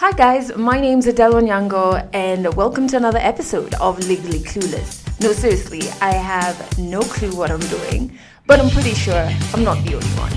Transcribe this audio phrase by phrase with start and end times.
[0.00, 5.04] Hi guys, my name's Adele Onyango and welcome to another episode of Legally Clueless.
[5.20, 9.76] No, seriously, I have no clue what I'm doing, but I'm pretty sure I'm not
[9.84, 10.32] the only one.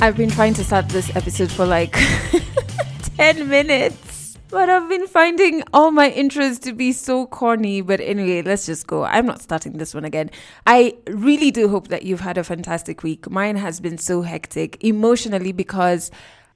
[0.00, 1.92] I've been trying to start this episode for like
[3.18, 7.82] 10 minutes, but I've been finding all my intros to be so corny.
[7.82, 9.04] But anyway, let's just go.
[9.04, 10.30] I'm not starting this one again.
[10.66, 13.30] I really do hope that you've had a fantastic week.
[13.30, 16.10] Mine has been so hectic emotionally because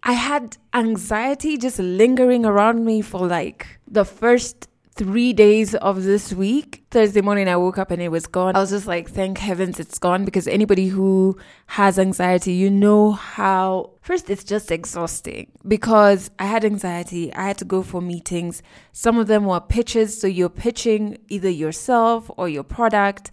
[0.05, 6.33] I had anxiety just lingering around me for like the first three days of this
[6.33, 6.85] week.
[6.91, 8.57] Thursday morning, I woke up and it was gone.
[8.57, 13.13] I was just like, thank heavens it's gone because anybody who has anxiety, you know
[13.13, 17.33] how, first, it's just exhausting because I had anxiety.
[17.35, 18.63] I had to go for meetings.
[18.93, 20.21] Some of them were pitches.
[20.21, 23.31] So you're pitching either yourself or your product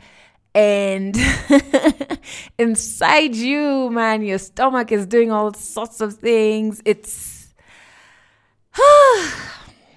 [0.60, 1.16] and
[2.58, 6.82] inside you, man, your stomach is doing all sorts of things.
[6.84, 7.54] It's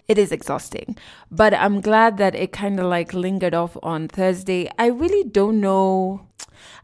[0.06, 0.96] it is exhausting,
[1.32, 4.70] but I'm glad that it kind of like lingered off on Thursday.
[4.78, 6.28] I really don't know.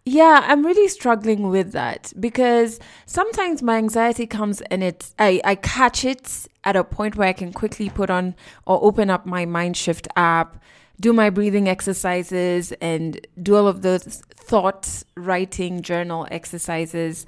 [0.05, 5.55] Yeah, I'm really struggling with that because sometimes my anxiety comes and it's I, I
[5.55, 8.35] catch it at a point where I can quickly put on
[8.67, 10.61] or open up my Mindshift app
[11.01, 17.27] do my breathing exercises and do all of those thought writing journal exercises.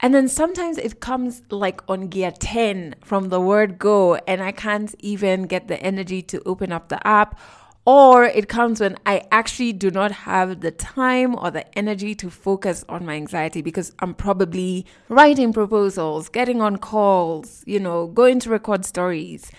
[0.00, 4.52] And then sometimes it comes like on gear 10 from the word go, and I
[4.52, 7.38] can't even get the energy to open up the app.
[7.86, 12.28] Or it comes when I actually do not have the time or the energy to
[12.28, 18.40] focus on my anxiety because I'm probably writing proposals, getting on calls, you know, going
[18.40, 19.52] to record stories.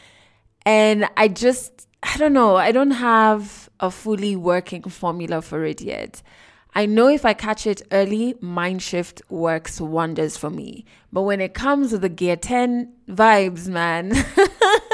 [0.66, 2.56] And I just I don't know.
[2.56, 6.22] I don't have a fully working formula for it yet.
[6.76, 10.86] I know if I catch it early, Mindshift works wonders for me.
[11.12, 14.12] But when it comes to the Gear 10 vibes, man,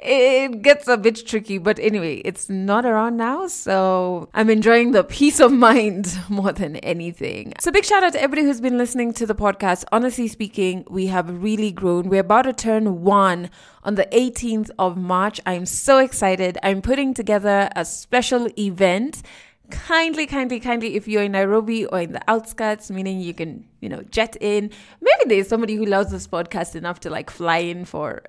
[0.00, 1.58] it gets a bit tricky.
[1.58, 3.46] But anyway, it's not around now.
[3.46, 7.52] So I'm enjoying the peace of mind more than anything.
[7.60, 9.84] So big shout out to everybody who's been listening to the podcast.
[9.92, 12.08] Honestly speaking, we have really grown.
[12.08, 13.50] We're about to turn one
[13.84, 15.40] on the 18th of March.
[15.46, 16.58] I'm so excited.
[16.62, 19.22] I'm putting together a special event
[19.70, 23.88] kindly, kindly, kindly, if you're in Nairobi or in the outskirts, meaning you can, you
[23.88, 24.70] know, jet in.
[25.00, 28.22] Maybe there's somebody who loves this podcast enough to like fly in for,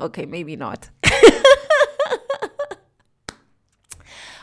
[0.00, 0.90] okay, maybe not.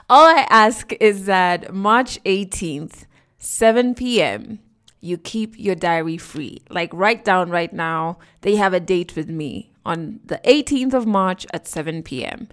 [0.09, 3.05] All I ask is that March 18th,
[3.37, 4.59] 7 p.m.,
[4.99, 6.61] you keep your diary free.
[6.69, 11.07] Like, write down right now, they have a date with me on the 18th of
[11.07, 12.47] March at 7 p.m.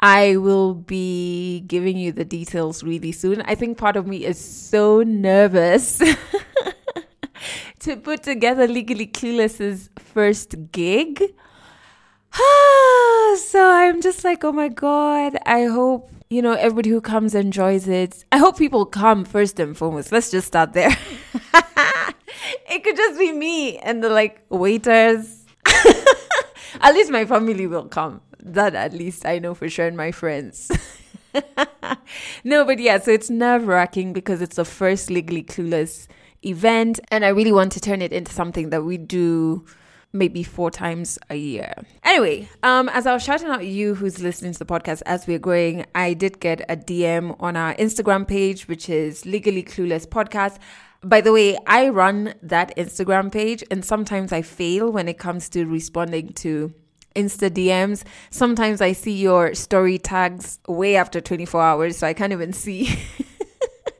[0.00, 3.42] I will be giving you the details really soon.
[3.42, 5.98] I think part of me is so nervous
[7.80, 11.34] to put together Legally Clueless's first gig.
[13.36, 17.88] so I'm just like, oh my God, I hope, you know, everybody who comes enjoys
[17.88, 18.24] it.
[18.32, 20.12] I hope people come first and foremost.
[20.12, 20.90] Let's just start there.
[22.70, 25.44] it could just be me and the like waiters.
[26.80, 30.10] At least my family will come that at least I know for sure, and my
[30.10, 30.70] friends.
[32.44, 36.08] no, but yeah, so it's nerve wracking because it's the first legally clueless
[36.44, 39.64] event, and I really want to turn it into something that we do
[40.12, 41.72] maybe four times a year.
[42.04, 45.38] Anyway, um, as I was shouting out you who's listening to the podcast as we're
[45.38, 50.58] growing, I did get a DM on our Instagram page, which is Legally Clueless Podcast.
[51.04, 55.48] By the way, I run that Instagram page, and sometimes I fail when it comes
[55.50, 56.72] to responding to
[57.16, 58.04] Insta DMs.
[58.30, 62.88] Sometimes I see your story tags way after 24 hours, so I can't even see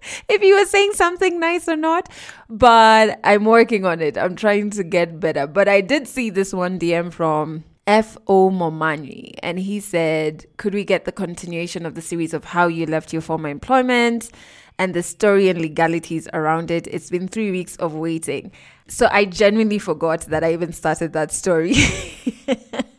[0.29, 2.09] if you were saying something nice or not.
[2.49, 4.19] But I'm working on it.
[4.19, 5.47] I'm trying to get better.
[5.47, 8.51] But I did see this one DM from F.O.
[8.51, 12.87] Momani, and he said, Could we get the continuation of the series of how you
[12.87, 14.31] left your former employment?
[14.79, 16.87] and the story and legalities around it.
[16.89, 18.51] It's been three weeks of waiting.
[18.89, 21.75] So I genuinely forgot that I even started that story.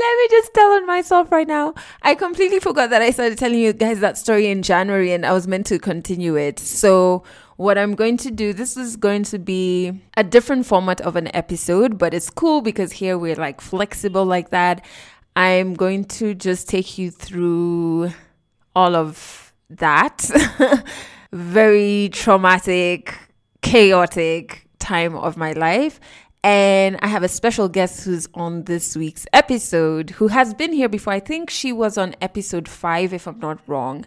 [0.00, 1.74] Let me just tell on myself right now.
[2.00, 5.32] I completely forgot that I started telling you guys that story in January and I
[5.32, 6.58] was meant to continue it.
[6.58, 7.22] So,
[7.58, 11.28] what I'm going to do, this is going to be a different format of an
[11.36, 14.82] episode, but it's cool because here we're like flexible like that.
[15.36, 18.12] I'm going to just take you through
[18.74, 20.30] all of that
[21.32, 23.18] very traumatic,
[23.60, 26.00] chaotic time of my life.
[26.42, 30.88] And I have a special guest who's on this week's episode who has been here
[30.88, 31.12] before.
[31.12, 34.06] I think she was on episode five, if I'm not wrong.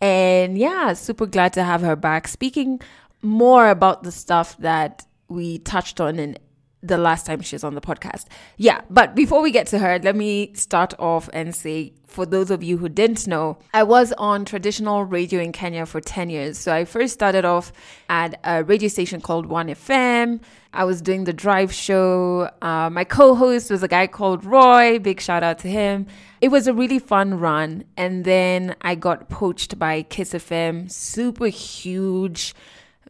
[0.00, 2.80] And yeah, super glad to have her back speaking
[3.22, 6.38] more about the stuff that we touched on in
[6.82, 8.26] the last time she was on the podcast.
[8.56, 12.50] Yeah, but before we get to her, let me start off and say for those
[12.50, 16.58] of you who didn't know, I was on traditional radio in Kenya for 10 years.
[16.58, 17.70] So I first started off
[18.08, 20.40] at a radio station called 1FM.
[20.72, 22.50] I was doing the drive show.
[22.62, 24.98] Uh, my co host was a guy called Roy.
[24.98, 26.06] Big shout out to him.
[26.40, 27.84] It was a really fun run.
[27.96, 32.54] And then I got poached by Kiss FM, super huge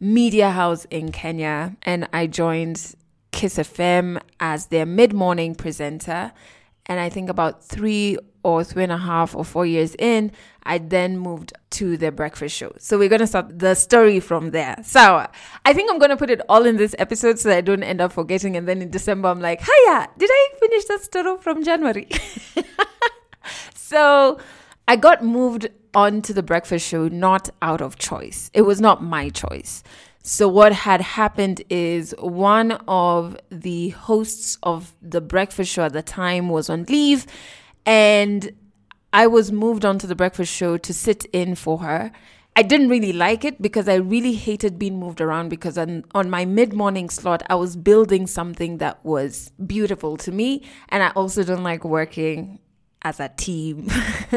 [0.01, 1.75] media house in Kenya.
[1.83, 2.95] And I joined
[3.31, 6.31] Kiss FM as their mid morning presenter.
[6.85, 10.31] And I think about three or three and a half or four years in,
[10.63, 12.73] I then moved to the breakfast show.
[12.79, 14.77] So we're going to start the story from there.
[14.83, 15.27] So
[15.65, 18.01] I think I'm going to put it all in this episode so I don't end
[18.01, 18.55] up forgetting.
[18.55, 22.07] And then in December, I'm like, hiya, did I finish that story from January?
[23.75, 24.39] so
[24.87, 28.49] I got moved on to the breakfast show not out of choice.
[28.53, 29.83] It was not my choice.
[30.31, 36.03] So, what had happened is one of the hosts of the breakfast show at the
[36.03, 37.25] time was on leave,
[37.83, 38.51] and
[39.11, 42.11] I was moved onto the breakfast show to sit in for her.
[42.55, 46.29] I didn't really like it because I really hated being moved around because on, on
[46.29, 50.61] my mid morning slot, I was building something that was beautiful to me.
[50.89, 52.59] And I also don't like working
[53.01, 53.89] as a team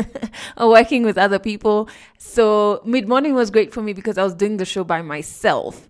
[0.57, 1.89] or working with other people.
[2.19, 5.89] So mid morning was great for me because I was doing the show by myself.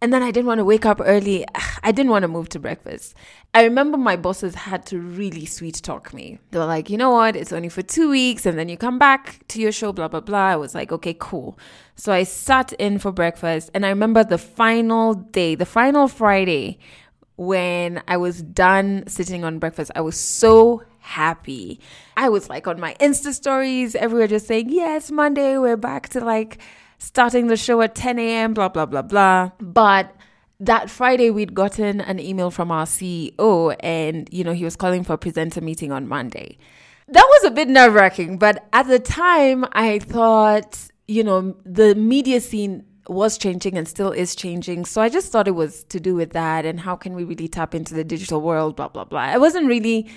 [0.00, 1.46] And then I didn't want to wake up early.
[1.82, 3.14] I didn't want to move to breakfast.
[3.54, 6.38] I remember my bosses had to really sweet talk me.
[6.50, 7.36] They were like, you know what?
[7.36, 10.20] It's only for two weeks and then you come back to your show, blah, blah,
[10.20, 10.48] blah.
[10.48, 11.58] I was like, okay, cool.
[11.94, 13.70] So I sat in for breakfast.
[13.72, 16.78] And I remember the final day, the final Friday,
[17.36, 21.80] when I was done sitting on breakfast, I was so happy.
[22.16, 26.20] I was like on my Insta stories, everywhere just saying, yes, Monday, we're back to
[26.20, 26.58] like
[26.98, 29.50] starting the show at 10 a.m., blah, blah, blah, blah.
[29.60, 30.16] But
[30.60, 35.04] that Friday, we'd gotten an email from our CEO, and, you know, he was calling
[35.04, 36.56] for a presenter meeting on Monday.
[37.08, 41.94] That was a bit nerve wracking, but at the time, I thought, you know, the
[41.94, 44.86] media scene was changing and still is changing.
[44.86, 47.48] So I just thought it was to do with that and how can we really
[47.48, 49.20] tap into the digital world, blah, blah, blah.
[49.20, 50.08] I wasn't really.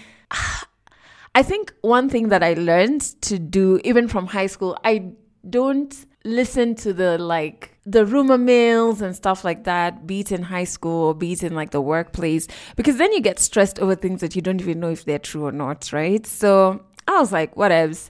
[1.37, 5.11] I think one thing that I learned to do, even from high school, I
[5.47, 5.95] don't
[6.25, 10.63] listen to the like the rumor mills and stuff like that, be it in high
[10.63, 14.21] school or be it in like the workplace, because then you get stressed over things
[14.21, 16.25] that you don't even know if they're true or not, right?
[16.25, 18.09] So I was like, whatevs.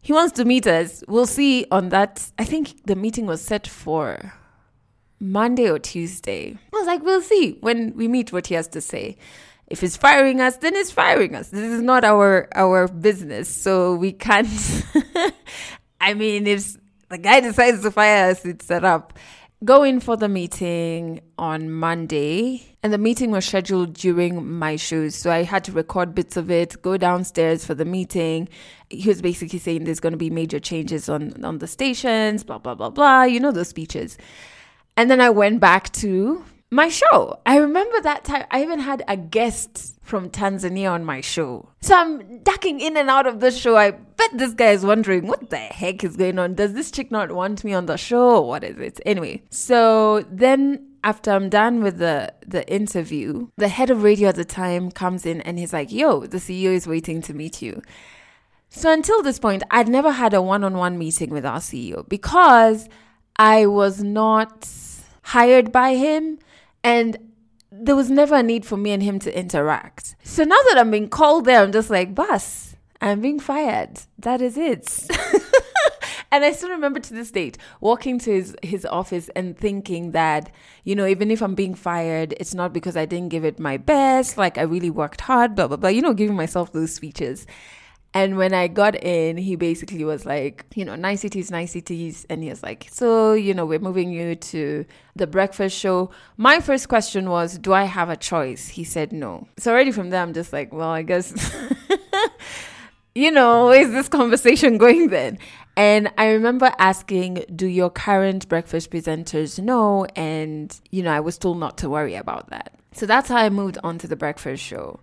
[0.00, 1.04] He wants to meet us.
[1.06, 2.30] We'll see on that.
[2.38, 4.32] I think the meeting was set for
[5.20, 6.56] Monday or Tuesday.
[6.72, 9.18] I was like, we'll see when we meet what he has to say
[9.66, 11.48] if it's firing us, then it's firing us.
[11.48, 14.48] This is not our our business, so we can't.
[16.00, 16.76] I mean, if
[17.08, 19.18] the guy decides to fire us, it's set up.
[19.64, 25.14] Go in for the meeting on Monday, and the meeting was scheduled during my shows,
[25.14, 26.82] so I had to record bits of it.
[26.82, 28.50] Go downstairs for the meeting.
[28.90, 32.58] He was basically saying there's going to be major changes on on the stations, blah
[32.58, 33.22] blah blah blah.
[33.22, 34.18] You know those speeches.
[34.96, 37.38] And then I went back to my show.
[37.46, 41.68] I remember that time I even had a guest from Tanzania on my show.
[41.80, 43.76] So I'm ducking in and out of the show.
[43.76, 46.54] I bet this guy is wondering what the heck is going on.
[46.54, 48.40] Does this chick not want me on the show?
[48.40, 49.00] What is it?
[49.06, 54.36] Anyway, so then after I'm done with the the interview, the head of radio at
[54.36, 57.82] the time comes in and he's like, "Yo, the CEO is waiting to meet you."
[58.68, 62.88] So until this point, I'd never had a one-on-one meeting with our CEO because
[63.36, 64.68] I was not
[65.22, 66.38] hired by him
[66.84, 67.16] and
[67.72, 70.14] there was never a need for me and him to interact.
[70.22, 74.00] So now that I'm being called there, I'm just like, boss, I'm being fired.
[74.18, 75.08] That is it.
[76.30, 80.52] and I still remember to this date walking to his, his office and thinking that,
[80.84, 83.76] you know, even if I'm being fired, it's not because I didn't give it my
[83.76, 87.46] best, like I really worked hard, blah, blah, blah, you know, giving myself those speeches.
[88.16, 92.24] And when I got in, he basically was like, you know, niceties, niceties.
[92.30, 96.10] And he was like, so, you know, we're moving you to the breakfast show.
[96.36, 98.68] My first question was, do I have a choice?
[98.68, 99.48] He said no.
[99.58, 101.34] So already from there, I'm just like, well, I guess,
[103.16, 105.36] you know, is this conversation going then?
[105.76, 110.06] And I remember asking, do your current breakfast presenters know?
[110.14, 112.78] And, you know, I was told not to worry about that.
[112.92, 115.00] So that's how I moved on to the breakfast show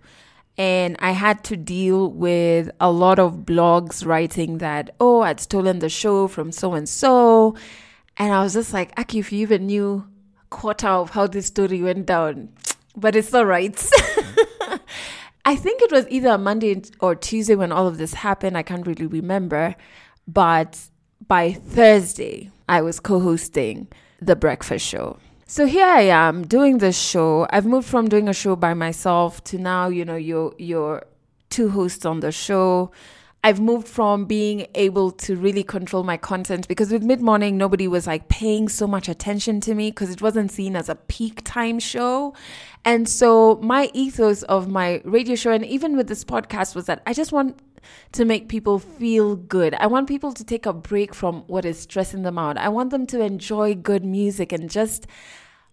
[0.58, 5.78] and I had to deal with a lot of blogs writing that, oh, I'd stolen
[5.78, 7.56] the show from so and so.
[8.18, 10.06] And I was just like, Aki, if you even knew
[10.50, 12.50] quarter of how this story went down,
[12.96, 13.74] but it's all right.
[15.44, 18.56] I think it was either Monday or Tuesday when all of this happened.
[18.56, 19.74] I can't really remember.
[20.28, 20.78] But
[21.26, 23.88] by Thursday, I was co hosting
[24.20, 25.18] the breakfast show.
[25.52, 27.46] So here I am doing this show.
[27.50, 31.02] I've moved from doing a show by myself to now, you know, you're you're
[31.50, 32.90] two hosts on the show.
[33.44, 37.86] I've moved from being able to really control my content because with mid morning, nobody
[37.86, 41.42] was like paying so much attention to me because it wasn't seen as a peak
[41.44, 42.32] time show.
[42.86, 47.02] And so my ethos of my radio show and even with this podcast was that
[47.06, 47.58] I just want
[48.12, 49.74] to make people feel good.
[49.74, 52.56] I want people to take a break from what is stressing them out.
[52.56, 55.06] I want them to enjoy good music and just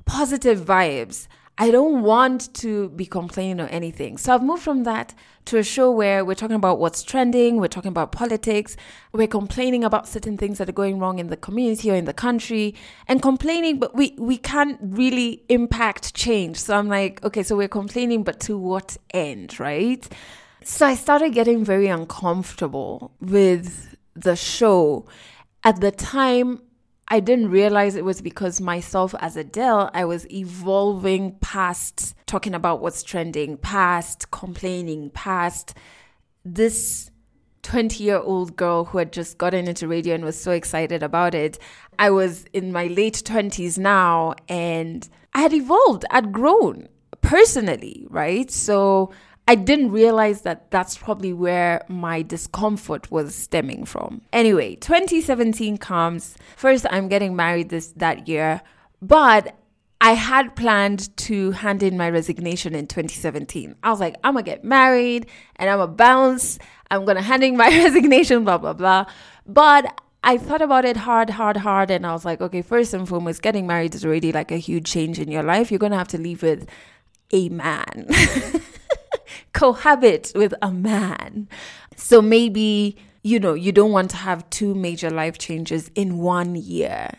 [0.09, 1.27] positive vibes.
[1.59, 4.17] I don't want to be complaining or anything.
[4.17, 5.13] So I've moved from that
[5.45, 8.75] to a show where we're talking about what's trending, we're talking about politics,
[9.11, 12.13] we're complaining about certain things that are going wrong in the community or in the
[12.13, 12.73] country,
[13.07, 16.57] and complaining, but we, we can't really impact change.
[16.57, 20.07] So I'm like, okay, so we're complaining, but to what end, right?
[20.63, 25.05] So I started getting very uncomfortable with the show.
[25.63, 26.61] At the time,
[27.09, 32.81] I didn't realize it was because myself as Adele, I was evolving past talking about
[32.81, 35.73] what's trending, past complaining, past
[36.45, 37.09] this
[37.63, 41.33] 20 year old girl who had just gotten into radio and was so excited about
[41.33, 41.57] it.
[41.97, 46.87] I was in my late 20s now and I had evolved, I'd grown
[47.21, 48.49] personally, right?
[48.51, 49.11] So
[49.49, 54.21] I didn't realize that that's probably where my discomfort was stemming from.
[54.31, 56.37] Anyway, 2017 comes.
[56.55, 58.61] First, I'm getting married this that year,
[59.01, 59.55] but
[59.99, 63.75] I had planned to hand in my resignation in 2017.
[63.81, 65.25] I was like, I'm gonna get married
[65.55, 66.59] and I'm gonna bounce.
[66.91, 69.07] I'm gonna hand in my resignation, blah, blah, blah.
[69.47, 71.89] But I thought about it hard, hard, hard.
[71.89, 74.85] And I was like, okay, first and foremost, getting married is already like a huge
[74.85, 75.71] change in your life.
[75.71, 76.69] You're gonna have to leave with
[77.31, 78.05] a man.
[79.53, 81.47] cohabit with a man.
[81.95, 86.55] So maybe, you know, you don't want to have two major life changes in one
[86.55, 87.09] year.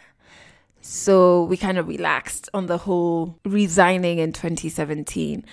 [0.81, 5.45] So we kind of relaxed on the whole resigning in 2017.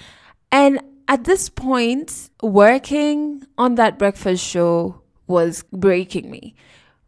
[0.52, 6.56] And at this point, working on that breakfast show was breaking me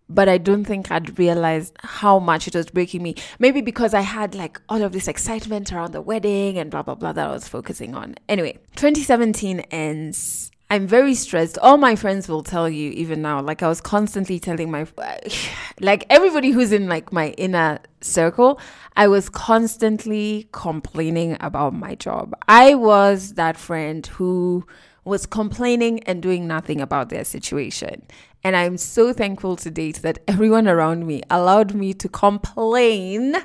[0.10, 3.16] but I don't think I'd realized how much it was breaking me.
[3.38, 6.96] Maybe because I had like all of this excitement around the wedding and blah, blah,
[6.96, 8.16] blah that I was focusing on.
[8.28, 10.52] Anyway, 2017 ends.
[10.72, 11.58] I'm very stressed.
[11.60, 14.86] All my friends will tell you, even now, like I was constantly telling my,
[15.80, 18.60] like everybody who's in like my inner circle,
[18.96, 22.36] I was constantly complaining about my job.
[22.48, 24.66] I was that friend who
[25.06, 28.06] was complaining and doing nothing about their situation.
[28.44, 33.36] And I'm so thankful to date that everyone around me allowed me to complain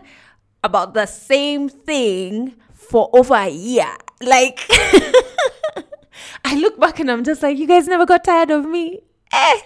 [0.63, 3.91] about the same thing for over a year.
[4.21, 4.61] Like,
[6.45, 9.01] I look back and I'm just like, you guys never got tired of me.
[9.33, 9.61] Eh.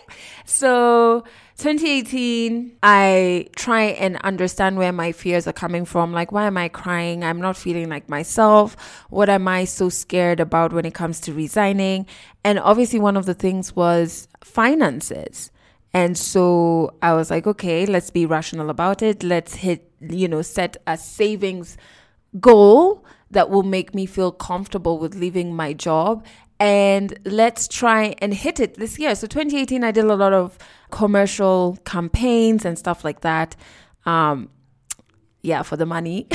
[0.46, 1.24] So
[1.58, 6.12] 2018, I try and understand where my fears are coming from.
[6.12, 7.24] Like, why am I crying?
[7.24, 8.76] I'm not feeling like myself.
[9.10, 12.06] What am I so scared about when it comes to resigning?
[12.44, 15.50] And obviously, one of the things was finances.
[15.92, 19.24] And so I was like, okay, let's be rational about it.
[19.24, 21.76] Let's hit, you know, set a savings
[22.38, 26.24] goal that will make me feel comfortable with leaving my job
[26.60, 29.14] and let's try and hit it this year.
[29.14, 30.58] So 2018, I did a lot of
[30.90, 33.56] commercial campaigns and stuff like that.
[34.06, 34.50] Um,
[35.42, 36.26] yeah, for the money.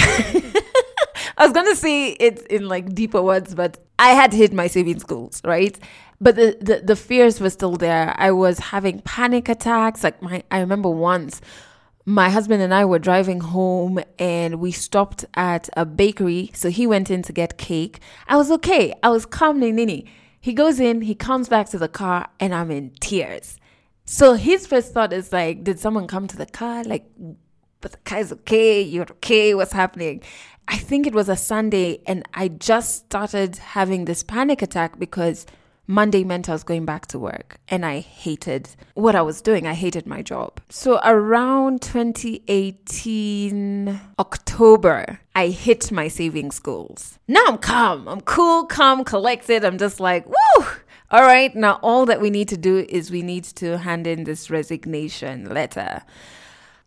[1.38, 5.04] I was gonna say it in like deeper words, but I had hit my savings
[5.04, 5.78] goals, right?
[6.22, 8.14] But the, the, the fears were still there.
[8.18, 10.04] I was having panic attacks.
[10.04, 11.42] Like my, I remember once
[12.06, 16.52] my husband and I were driving home and we stopped at a bakery.
[16.54, 18.00] So he went in to get cake.
[18.28, 18.94] I was okay.
[19.04, 20.06] I was calm, nini.
[20.40, 23.58] He goes in, he comes back to the car, and I'm in tears.
[24.06, 26.84] So his first thought is like, did someone come to the car?
[26.84, 27.06] Like,
[27.82, 28.82] but the is okay.
[28.82, 29.54] You're okay.
[29.54, 30.22] What's happening?
[30.68, 35.46] I think it was a Sunday, and I just started having this panic attack because
[35.86, 39.68] Monday meant I was going back to work and I hated what I was doing.
[39.68, 40.62] I hated my job.
[40.70, 47.20] So around 2018 October, I hit my savings goals.
[47.28, 48.08] Now I'm calm.
[48.08, 49.66] I'm cool, calm, collected.
[49.66, 50.66] I'm just like, woo!
[51.14, 54.24] All right, now all that we need to do is we need to hand in
[54.24, 56.02] this resignation letter.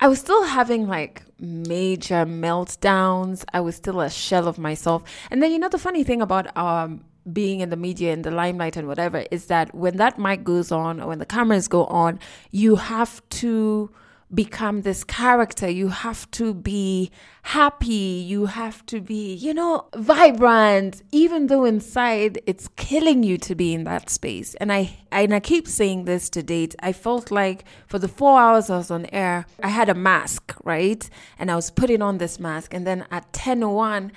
[0.01, 3.45] I was still having like major meltdowns.
[3.55, 5.05] I was still a shell of myself.
[5.31, 8.33] And then you know the funny thing about um being in the media in the
[8.33, 11.85] limelight and whatever is that when that mic goes on or when the cameras go
[11.85, 12.19] on,
[12.51, 13.93] you have to
[14.35, 15.69] become this character.
[15.69, 17.11] You have to be
[17.43, 18.25] happy.
[18.27, 23.73] You have to be, you know, vibrant, even though inside it's killing you to be
[23.73, 24.55] in that space.
[24.57, 26.75] And I and I keep saying this to date.
[26.81, 30.55] I felt like for the four hours I was on air, I had a mask,
[30.65, 31.09] right?
[31.39, 32.75] And I was putting on this mask.
[32.75, 34.11] And then at 10:01,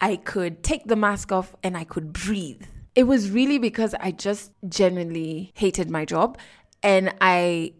[0.00, 2.62] I could take the mask off and I could breathe.
[2.96, 6.38] It was really because I just genuinely hated my job
[6.82, 7.74] and I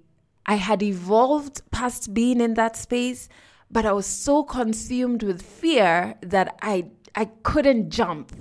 [0.47, 3.29] I had evolved past being in that space,
[3.71, 8.33] but I was so consumed with fear that I I couldn't jump.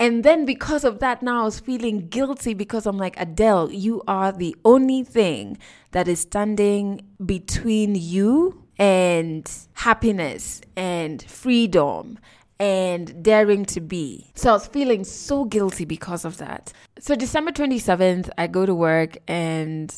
[0.00, 4.02] And then because of that, now I was feeling guilty because I'm like, Adele, you
[4.06, 5.58] are the only thing
[5.90, 12.18] that is standing between you and happiness and freedom
[12.60, 14.30] and daring to be.
[14.34, 16.72] So I was feeling so guilty because of that.
[17.00, 19.92] So December 27th, I go to work and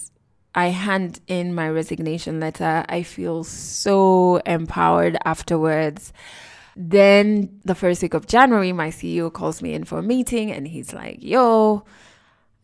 [0.55, 2.85] I hand in my resignation letter.
[2.89, 6.13] I feel so empowered afterwards.
[6.77, 10.67] Then, the first week of January, my CEO calls me in for a meeting and
[10.67, 11.85] he's like, Yo,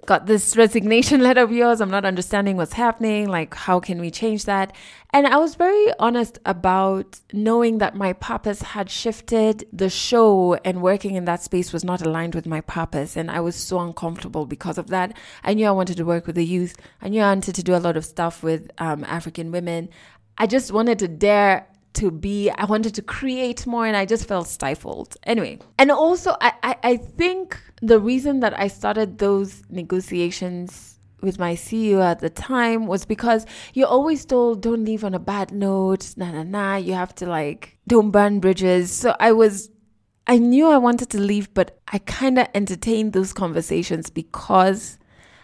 [0.07, 1.81] got this resignation letter of yours.
[1.81, 3.29] I'm not understanding what's happening.
[3.29, 4.75] Like, how can we change that?
[5.13, 9.67] And I was very honest about knowing that my purpose had shifted.
[9.73, 13.17] The show and working in that space was not aligned with my purpose.
[13.17, 15.17] And I was so uncomfortable because of that.
[15.45, 16.77] I knew I wanted to work with the youth.
[17.03, 19.89] I knew I wanted to do a lot of stuff with um, African women.
[20.39, 21.67] I just wanted to dare
[21.97, 25.17] to be i wanted to create more and i just felt stifled.
[25.25, 31.39] Anyway and also I, I i, think the reason that i started those negotiations with
[31.39, 35.53] my ceo at the time was because you're always told don't leave on a bad
[35.53, 38.93] note nah nah nah you have to like don't burn bridges.
[38.93, 39.71] So i was
[40.27, 44.99] i knew i wanted to leave but i kind of entertained those conversations because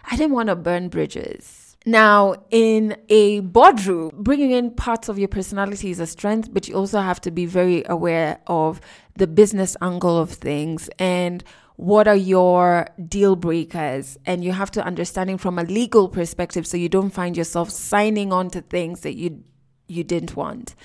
[0.05, 5.27] i didn't want to burn bridges now, in a boardroom, bringing in parts of your
[5.27, 8.79] personality is a strength, but you also have to be very aware of
[9.15, 11.43] the business angle of things and
[11.75, 16.77] what are your deal breakers and you have to understanding from a legal perspective so
[16.77, 19.43] you don't find yourself signing on to things that you
[19.87, 20.75] you didn't want.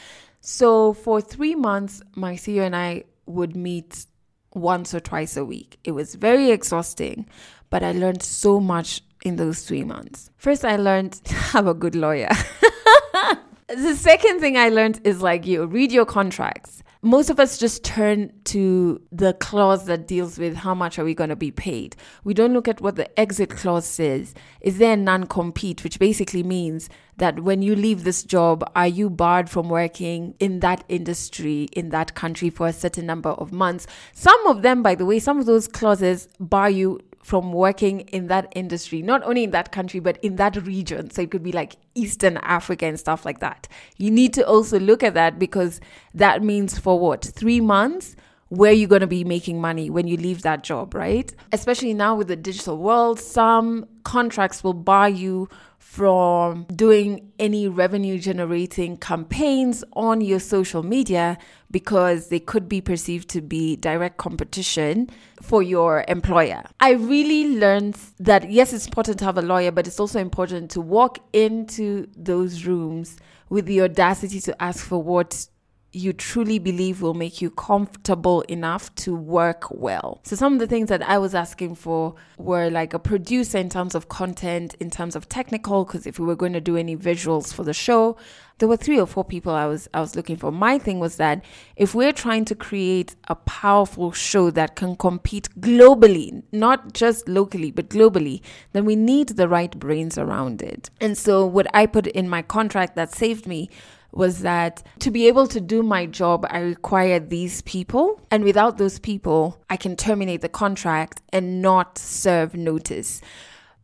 [0.41, 4.07] So for 3 months my CEO and I would meet
[4.55, 5.79] once or twice a week.
[5.85, 7.29] It was very exhausting,
[7.71, 10.31] but I learned so much in those three months.
[10.37, 12.31] First, I learned have a good lawyer.
[13.69, 16.83] the second thing I learned is like you read your contracts.
[17.01, 21.15] Most of us just turn to the clause that deals with how much are we
[21.15, 21.95] going to be paid.
[22.25, 24.35] We don't look at what the exit clause says.
[24.61, 28.89] Is there a non compete, which basically means that when you leave this job, are
[28.89, 33.53] you barred from working in that industry, in that country for a certain number of
[33.53, 33.87] months?
[34.13, 38.29] Some of them, by the way, some of those clauses bar you from working in
[38.29, 41.11] that industry, not only in that country, but in that region.
[41.11, 43.69] So it could be like Eastern Africa and stuff like that.
[43.97, 45.81] You need to also look at that because
[46.15, 47.25] that means for what?
[47.25, 48.17] Three months?
[48.51, 51.31] Where you're going to be making money when you leave that job, right?
[51.53, 58.19] Especially now with the digital world, some contracts will buy you from doing any revenue
[58.19, 61.39] generating campaigns on your social media
[61.71, 65.09] because they could be perceived to be direct competition
[65.41, 66.63] for your employer.
[66.81, 70.71] I really learned that yes, it's important to have a lawyer, but it's also important
[70.73, 73.17] to walk into those rooms
[73.49, 75.49] with the audacity to ask for what
[75.93, 80.21] you truly believe will make you comfortable enough to work well.
[80.23, 83.71] So, some of the things that I was asking for were like a producer in
[83.71, 86.97] terms of content, in terms of technical, because if we were going to do any
[86.97, 88.19] visuals for the show,
[88.59, 90.53] there were three or four people I was I was looking for.
[90.53, 91.43] My thing was that
[91.77, 97.71] if we're trying to create a powerful show that can compete globally, not just locally,
[97.71, 100.91] but globally, then we need the right brains around it.
[101.01, 103.71] And so what I put in my contract that saved me
[104.13, 108.21] was that to be able to do my job, I require these people.
[108.31, 113.21] And without those people, I can terminate the contract and not serve notice.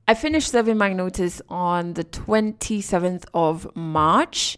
[0.09, 4.57] I finished serving my notice on the 27th of March.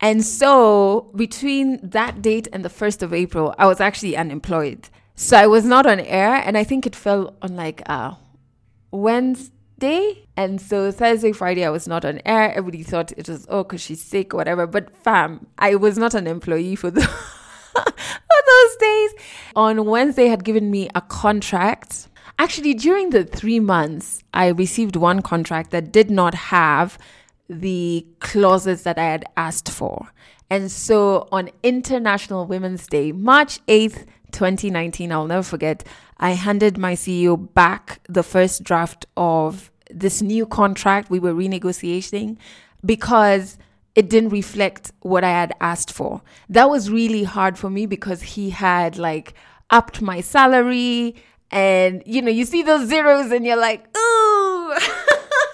[0.00, 4.88] And so between that date and the 1st of April, I was actually unemployed.
[5.14, 6.34] So I was not on air.
[6.34, 8.14] And I think it fell on like uh,
[8.92, 10.28] a Wednesday day.
[10.36, 12.50] And so Thursday, Friday, I was not on air.
[12.52, 14.66] Everybody thought it was, oh, because she's sick or whatever.
[14.66, 17.02] But fam, I was not an employee for, the
[17.72, 19.10] for those days.
[19.56, 22.08] On Wednesday, had given me a contract.
[22.38, 26.96] Actually, during the three months, I received one contract that did not have
[27.48, 30.12] the clauses that I had asked for.
[30.48, 35.84] And so on International Women's Day, March 8th, 2019, I'll never forget,
[36.20, 42.36] I handed my CEO back the first draft of this new contract we were renegotiating
[42.84, 43.58] because
[43.94, 46.20] it didn't reflect what I had asked for.
[46.50, 49.34] That was really hard for me because he had like
[49.70, 51.16] upped my salary
[51.50, 54.74] and you know, you see those zeros and you're like, ooh,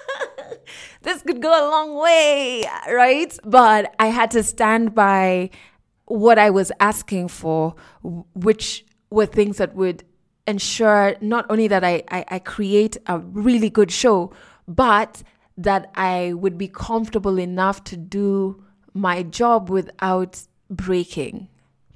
[1.01, 3.35] this could go a long way, right?
[3.45, 5.49] But I had to stand by
[6.05, 7.73] what I was asking for,
[8.35, 10.03] which were things that would
[10.47, 14.31] ensure not only that I, I, I create a really good show,
[14.67, 15.23] but
[15.57, 21.47] that I would be comfortable enough to do my job without breaking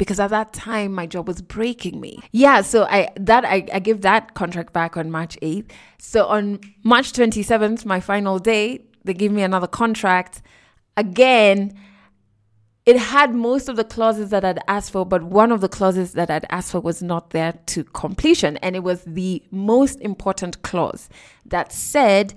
[0.02, 2.20] because at that time my job was breaking me.
[2.32, 5.70] Yeah, so I that I, I give that contract back on March 8th.
[6.00, 10.42] So on March 27th, my final day, they give me another contract.
[10.98, 11.78] Again,
[12.92, 16.12] it had most of the clauses that I'd asked for, but one of the clauses
[16.12, 18.58] that I'd asked for was not there to completion.
[18.58, 21.08] And it was the most important clause
[21.46, 22.34] that said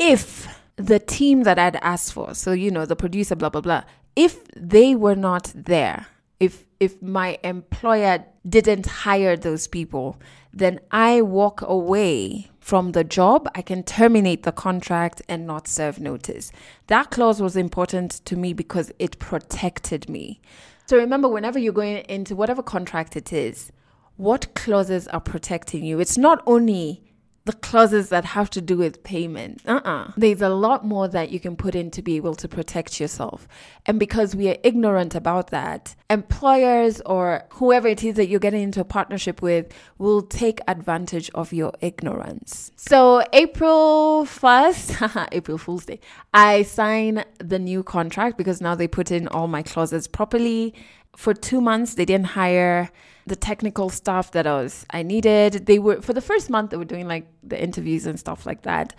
[0.00, 3.84] if the team that I'd asked for, so, you know, the producer, blah, blah, blah,
[4.16, 6.08] if they were not there,
[6.42, 10.20] if if my employer didn't hire those people,
[10.52, 13.48] then I walk away from the job.
[13.54, 16.50] I can terminate the contract and not serve notice.
[16.88, 20.40] That clause was important to me because it protected me.
[20.86, 23.70] So remember, whenever you're going into whatever contract it is,
[24.16, 26.00] what clauses are protecting you?
[26.00, 27.04] It's not only
[27.44, 29.62] the clauses that have to do with payment.
[29.66, 30.12] Uh-uh.
[30.16, 33.48] There's a lot more that you can put in to be able to protect yourself.
[33.84, 38.62] And because we are ignorant about that, employers or whoever it is that you're getting
[38.62, 42.70] into a partnership with will take advantage of your ignorance.
[42.76, 45.98] So April 1st, April Fool's Day,
[46.32, 50.74] I sign the new contract because now they put in all my clauses properly.
[51.16, 52.90] For two months, they didn't hire
[53.26, 55.66] the technical stuff that I was I needed.
[55.66, 58.62] They were for the first month they were doing like the interviews and stuff like
[58.62, 58.94] that.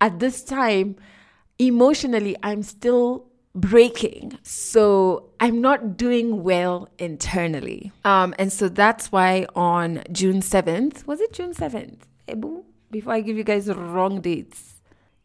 [0.00, 0.96] At this time,
[1.58, 4.38] emotionally I'm still breaking.
[4.42, 7.92] So I'm not doing well internally.
[8.04, 12.00] Um and so that's why on June 7th, was it June 7th?
[12.90, 14.74] Before I give you guys wrong dates.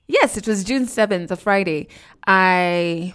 [0.08, 1.90] Yes, it was June 7th, a Friday.
[2.26, 3.14] I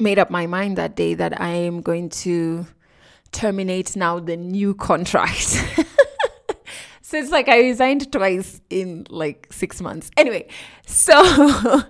[0.00, 2.66] made up my mind that day that I am going to
[3.32, 5.48] terminate now the new contract.
[7.02, 10.10] so it's like I resigned twice in like six months.
[10.16, 10.48] Anyway,
[10.86, 11.14] so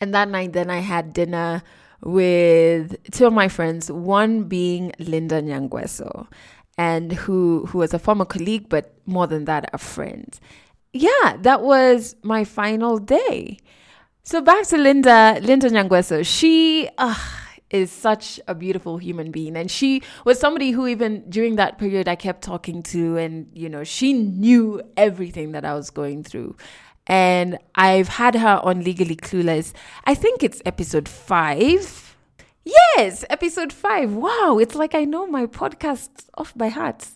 [0.00, 1.62] and that night then I had dinner
[2.02, 6.26] with two of my friends, one being Linda Nyangweso,
[6.76, 10.38] and who who was a former colleague, but more than that, a friend.
[10.92, 13.58] Yeah, that was my final day.
[14.28, 16.20] So back to Linda, Linda Nyangweso.
[16.22, 17.18] She, uh,
[17.70, 19.56] is such a beautiful human being.
[19.56, 23.70] And she was somebody who, even during that period, I kept talking to, and, you
[23.70, 26.58] know, she knew everything that I was going through.
[27.06, 29.72] And I've had her on Legally Clueless.
[30.04, 32.14] I think it's episode five.
[32.66, 34.12] Yes, episode five.
[34.12, 37.08] Wow, it's like I know my podcast off by heart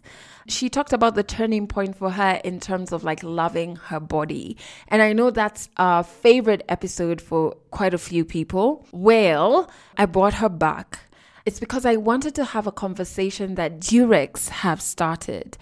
[0.48, 4.56] she talked about the turning point for her in terms of like loving her body.
[4.88, 8.86] And I know that's a favorite episode for quite a few people.
[8.92, 11.00] Well, I brought her back.
[11.44, 15.58] It's because I wanted to have a conversation that Durex have started,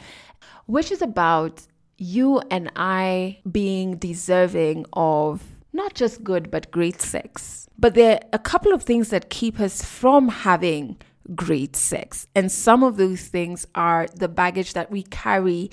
[0.66, 1.66] which is about
[1.96, 7.68] you and I being deserving of not just good, but great sex.
[7.78, 10.96] But there are a couple of things that keep us from having
[11.34, 12.26] great sex.
[12.34, 15.70] And some of those things are the baggage that we carry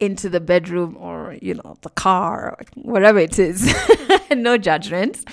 [0.00, 3.74] into the bedroom or, you know, the car, or whatever it is.
[4.30, 5.24] no judgment.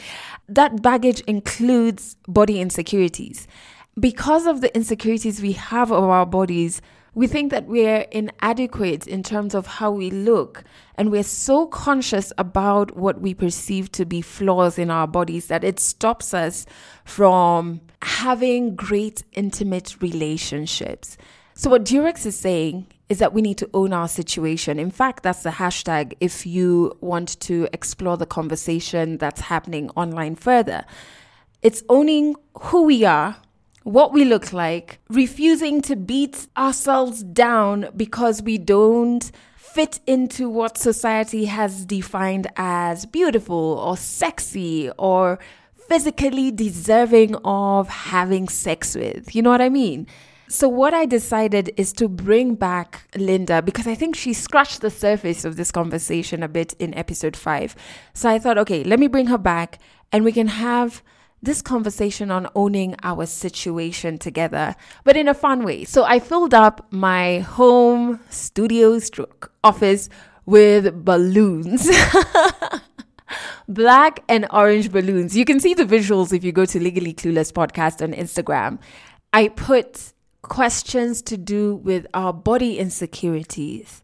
[0.47, 3.47] That baggage includes body insecurities.
[3.99, 6.81] Because of the insecurities we have of our bodies,
[7.13, 10.63] we think that we're inadequate in terms of how we look,
[10.95, 15.63] and we're so conscious about what we perceive to be flaws in our bodies that
[15.63, 16.65] it stops us
[17.03, 21.17] from having great intimate relationships.
[21.53, 24.79] So, what Durex is saying is that we need to own our situation.
[24.79, 30.35] In fact, that's the hashtag if you want to explore the conversation that's happening online
[30.35, 30.85] further.
[31.61, 33.35] It's owning who we are
[33.83, 40.77] what we look like, refusing to beat ourselves down because we don't fit into what
[40.77, 45.39] society has defined as beautiful or sexy or
[45.87, 49.33] physically deserving of having sex with.
[49.33, 50.07] You know what I mean?
[50.47, 54.89] So, what I decided is to bring back Linda because I think she scratched the
[54.89, 57.73] surface of this conversation a bit in episode five.
[58.13, 59.79] So, I thought, okay, let me bring her back
[60.11, 61.01] and we can have
[61.41, 65.83] this conversation on owning our situation together, but in a fun way.
[65.83, 70.09] So I filled up my home studio stroke office
[70.45, 71.89] with balloons.
[73.67, 75.35] Black and orange balloons.
[75.35, 78.79] You can see the visuals if you go to Legally Clueless podcast on Instagram.
[79.33, 84.03] I put questions to do with our body insecurities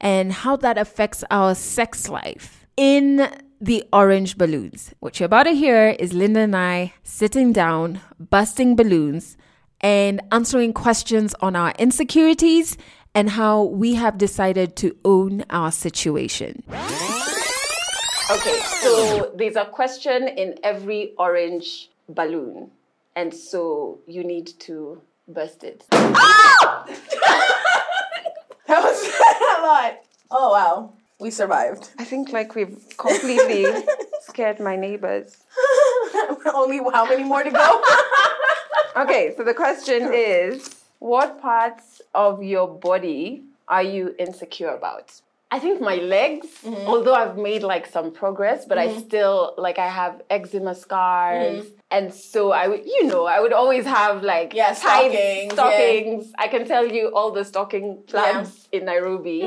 [0.00, 4.94] and how that affects our sex life in the orange balloons.
[5.00, 9.36] What you're about to hear is Linda and I sitting down, busting balloons,
[9.80, 12.76] and answering questions on our insecurities
[13.14, 16.62] and how we have decided to own our situation.
[18.30, 22.70] Okay, so there's a question in every orange balloon,
[23.14, 25.84] and so you need to burst it.
[25.92, 26.84] Ah!
[28.66, 29.04] that was
[29.58, 30.00] a lot.
[30.30, 30.92] Oh wow,
[31.24, 31.88] we survived.
[31.98, 33.64] I think like we've completely
[34.20, 35.38] scared my neighbors.
[36.54, 37.82] Only how many more to go?
[39.02, 45.22] okay, so the question is what parts of your body are you insecure about?
[45.50, 46.86] I think my legs, mm-hmm.
[46.86, 48.98] although I've made like some progress, but mm-hmm.
[48.98, 51.64] I still like I have eczema scars.
[51.64, 51.96] Mm-hmm.
[51.96, 55.52] And so I would, you know, I would always have like yeah, stockings.
[55.54, 56.26] stockings.
[56.26, 56.44] Yeah.
[56.44, 58.80] I can tell you all the stocking plans yeah.
[58.80, 59.40] in Nairobi.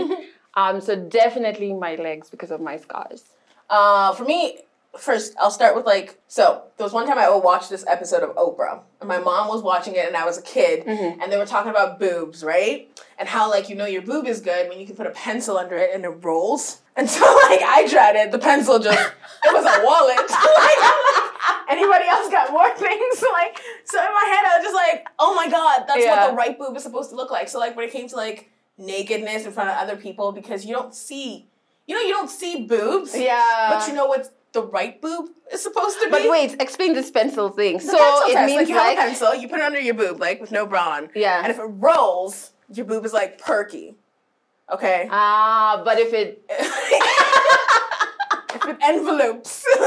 [0.57, 3.23] Um, so definitely my legs because of my scars.
[3.69, 4.57] Uh, for me,
[4.97, 8.35] first I'll start with like so there was one time I watched this episode of
[8.35, 11.21] Oprah and my mom was watching it and I was a kid mm-hmm.
[11.21, 12.89] and they were talking about boobs right
[13.19, 15.57] and how like you know your boob is good when you can put a pencil
[15.57, 19.53] under it and it rolls and so like I tried it the pencil just it
[19.53, 24.57] was a wallet like anybody else got more things like so in my head I
[24.57, 26.23] was just like oh my god that's yeah.
[26.23, 28.15] what the right boob is supposed to look like so like when it came to
[28.15, 31.47] like nakedness in front of other people because you don't see
[31.87, 35.61] you know you don't see boobs yeah but you know what's the right boob is
[35.61, 36.11] supposed to be.
[36.11, 37.77] But wait, explain this pencil thing.
[37.77, 38.45] The so pencil it test.
[38.47, 40.51] means like you like, have a pencil, you put it under your boob, like with
[40.51, 41.09] no bra on.
[41.15, 41.41] Yeah.
[41.43, 43.95] And if it rolls, your boob is like perky.
[44.71, 45.07] Okay.
[45.11, 49.65] Ah, but if it if it envelopes.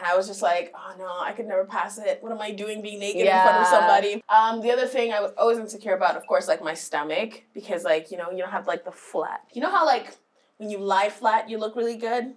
[0.00, 2.22] and I was just like, oh no, I could never pass it.
[2.22, 3.42] What am I doing being naked yeah.
[3.42, 4.24] in front of somebody?
[4.30, 7.84] Um, the other thing I was always insecure about, of course, like my stomach, because
[7.84, 9.42] like, you know, you don't have like the flat.
[9.52, 10.16] You know how like
[10.56, 12.32] when you lie flat, you look really good.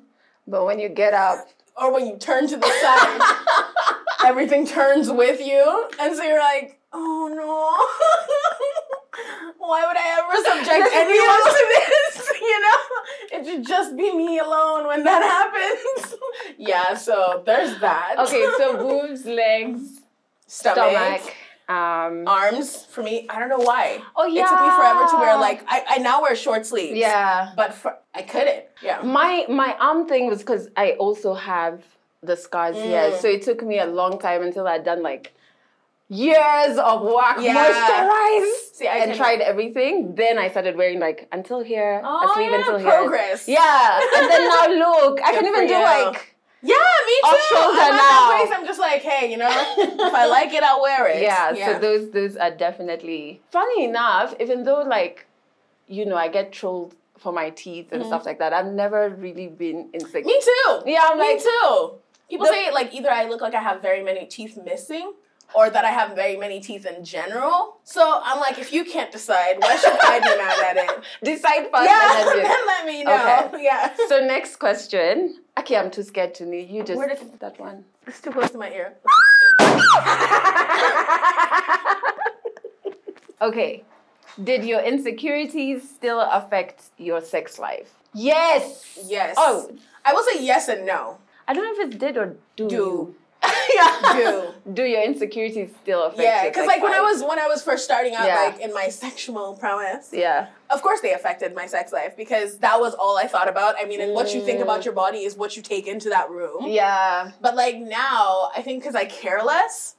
[0.45, 1.47] But when you get up,
[1.77, 3.21] or when you turn to the side,
[4.25, 7.77] everything turns with you, and so you're like, oh no.
[9.57, 12.02] Why would I ever subject anyone to this?
[13.47, 16.15] You just be me alone when that happens.
[16.57, 18.15] yeah, so there's that.
[18.19, 20.01] Okay, so boobs, legs,
[20.47, 21.21] stomach.
[21.21, 21.35] stomach
[21.69, 25.17] um, arms for me i don't know why oh yeah it took me forever to
[25.17, 29.45] wear like i, I now wear short sleeves yeah but for, i couldn't yeah my
[29.47, 31.81] my arm thing was because i also have
[32.21, 32.83] the scars mm.
[32.83, 35.33] here so it took me a long time until i'd done like
[36.09, 37.55] years of work yeah.
[37.55, 42.55] moisturize See, I and tried everything then i started wearing like until here oh, yeah,
[42.57, 43.45] until progress.
[43.45, 46.33] here yeah and then now look i can even do like
[46.65, 47.27] yeah, me too.
[47.27, 48.37] Options I'm are now.
[48.37, 51.21] Place, I'm just like, hey, you know, if I like it, I'll wear it.
[51.21, 54.33] Yeah, yeah, so those those are definitely funny enough.
[54.39, 55.27] Even though like,
[55.87, 58.09] you know, I get trolled for my teeth and mm-hmm.
[58.09, 58.53] stuff like that.
[58.53, 60.23] I've never really been insecure.
[60.23, 60.83] Me too.
[60.85, 61.93] Yeah, I'm me like too.
[62.29, 65.13] People the, say like either I look like I have very many teeth missing,
[65.55, 67.77] or that I have very many teeth in general.
[67.83, 71.03] So I'm like, if you can't decide, why should I be mad at it?
[71.23, 73.13] Decide first yeah, and then, then let me know.
[73.13, 73.63] Okay.
[73.63, 73.93] Yeah.
[74.07, 75.39] So next question.
[75.57, 76.57] Okay, I'm too scared to know.
[76.57, 77.85] You just Where did that one.
[78.07, 78.93] It's too close to my ear.
[83.41, 83.83] okay.
[84.43, 87.93] Did your insecurities still affect your sex life?
[88.13, 88.99] Yes.
[89.07, 89.35] Yes.
[89.37, 89.69] Oh,
[90.03, 91.17] I will say yes and no.
[91.47, 92.67] I don't know if it's did or do.
[92.67, 93.15] Do.
[93.75, 94.13] yeah.
[94.65, 94.73] Do.
[94.73, 96.21] Do your insecurities still affect?
[96.21, 98.35] Yeah, because like when I was when I was first starting out, yeah.
[98.35, 100.09] like in my sexual prowess.
[100.13, 100.47] Yeah.
[100.69, 103.75] Of course, they affected my sex life because that was all I thought about.
[103.79, 104.15] I mean, and mm.
[104.15, 104.85] what you think about mm.
[104.85, 106.65] your body is what you take into that room.
[106.67, 107.31] Yeah.
[107.41, 109.95] But like now, I think because I care less,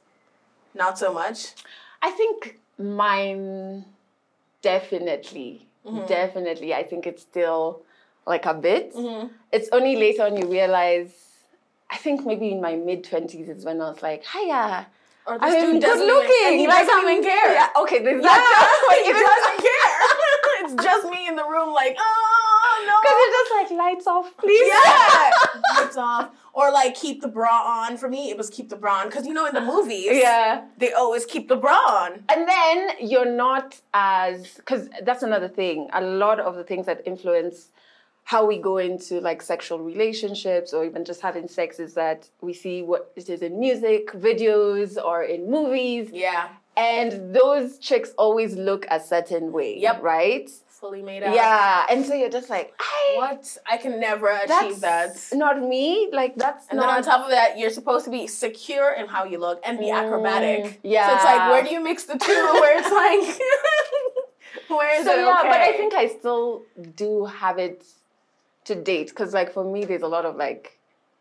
[0.73, 1.53] not so much.
[2.01, 3.85] I think mine
[4.61, 6.05] definitely, mm-hmm.
[6.07, 6.73] definitely.
[6.73, 7.81] I think it's still
[8.25, 8.93] like a bit.
[8.93, 9.27] Mm-hmm.
[9.51, 11.13] It's only later on you realize
[11.89, 14.87] I think maybe in my mid twenties is when I was like, hiya.
[15.27, 16.59] Or this I'm good looking.
[16.59, 17.53] Even, like, doesn't even care.
[17.53, 19.01] Yeah, okay, there's yeah, that.
[19.05, 20.75] he doesn't care.
[20.75, 22.93] it's just me in the room, like, oh, oh no.
[23.01, 24.67] Because you're just like lights off, please.
[24.67, 25.31] Yeah,
[25.77, 26.29] lights off.
[26.53, 27.97] Or like keep the bra on.
[27.97, 30.65] For me, it was keep the bra on because you know in the movies, yeah,
[30.77, 32.23] they always keep the bra on.
[32.29, 35.89] And then you're not as because that's another thing.
[35.91, 37.71] A lot of the things that influence
[38.25, 42.53] how we go into like sexual relationships or even just having sex is that we
[42.53, 46.09] see what it is in music, videos, or in movies.
[46.11, 46.49] Yeah.
[46.75, 49.77] And those chicks always look a certain way.
[49.79, 50.01] Yep.
[50.01, 50.49] Right?
[50.67, 51.33] fully made up.
[51.33, 53.57] Yeah, and so you're just like, I, What?
[53.69, 55.37] I can never achieve that's that.
[55.37, 56.09] not me.
[56.11, 56.87] Like that's And not.
[56.87, 59.79] then on top of that, you're supposed to be secure in how you look and
[59.79, 60.79] be mm, acrobatic.
[60.83, 61.07] yeah.
[61.07, 62.33] So it's like, where do you mix the two?
[62.61, 63.39] Where it's like,
[64.67, 65.09] where is it?
[65.09, 65.49] so it yeah, okay?
[65.49, 66.63] but I think I still
[66.95, 67.85] do have it
[68.65, 70.79] to date because, like, for me, there's a lot of like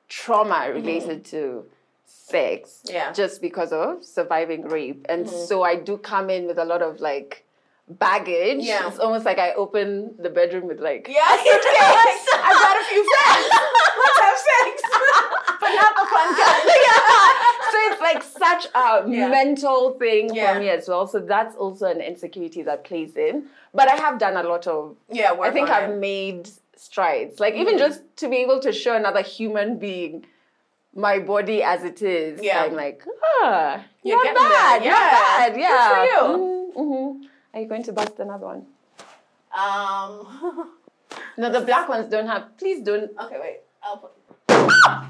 [0.08, 1.64] trauma related to
[2.06, 2.94] sex, Mm-hmm.
[2.94, 3.04] Yeah.
[3.06, 3.14] Mm-hmm.
[3.14, 7.00] just because of surviving rape, and so I do come in with a lot of
[7.00, 7.44] like
[7.88, 8.62] baggage.
[8.64, 8.88] Yeah.
[8.88, 13.46] it's almost like I open the bedroom with like yeah, I've got a few friends.
[14.00, 14.82] Let's have sex,
[15.60, 16.62] but not the fun kind.
[17.72, 19.28] so it's like such a Yeah.
[19.28, 20.54] mental thing Yeah.
[20.54, 21.06] for me as well.
[21.06, 23.44] So that's also an insecurity that plays in.
[23.74, 25.92] But I have done a lot of Yeah, work I think I've it.
[25.92, 26.00] Mm-hmm.
[26.00, 26.48] made
[26.88, 27.40] strides.
[27.40, 30.26] Like even just to be able to show another human being
[30.94, 32.40] my body as it is.
[32.42, 32.62] Yeah.
[32.64, 33.02] I'm like,
[33.42, 34.34] ah, You're not there.
[34.34, 34.90] bad, Yeah.
[34.90, 35.52] not bad.
[35.54, 35.88] Good Yeah.
[35.90, 36.20] for you.
[36.38, 37.28] Mhm, mhm.
[37.54, 38.66] Are you going to bust another one?
[39.62, 40.70] Um.
[41.36, 42.56] No, the black ones don't have.
[42.58, 43.10] Please don't.
[43.24, 43.58] Okay, wait.
[43.82, 44.12] I'll put.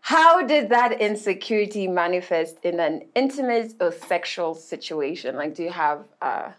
[0.00, 5.36] How did that insecurity manifest in an intimate or sexual situation?
[5.36, 6.50] Like, do you have uh,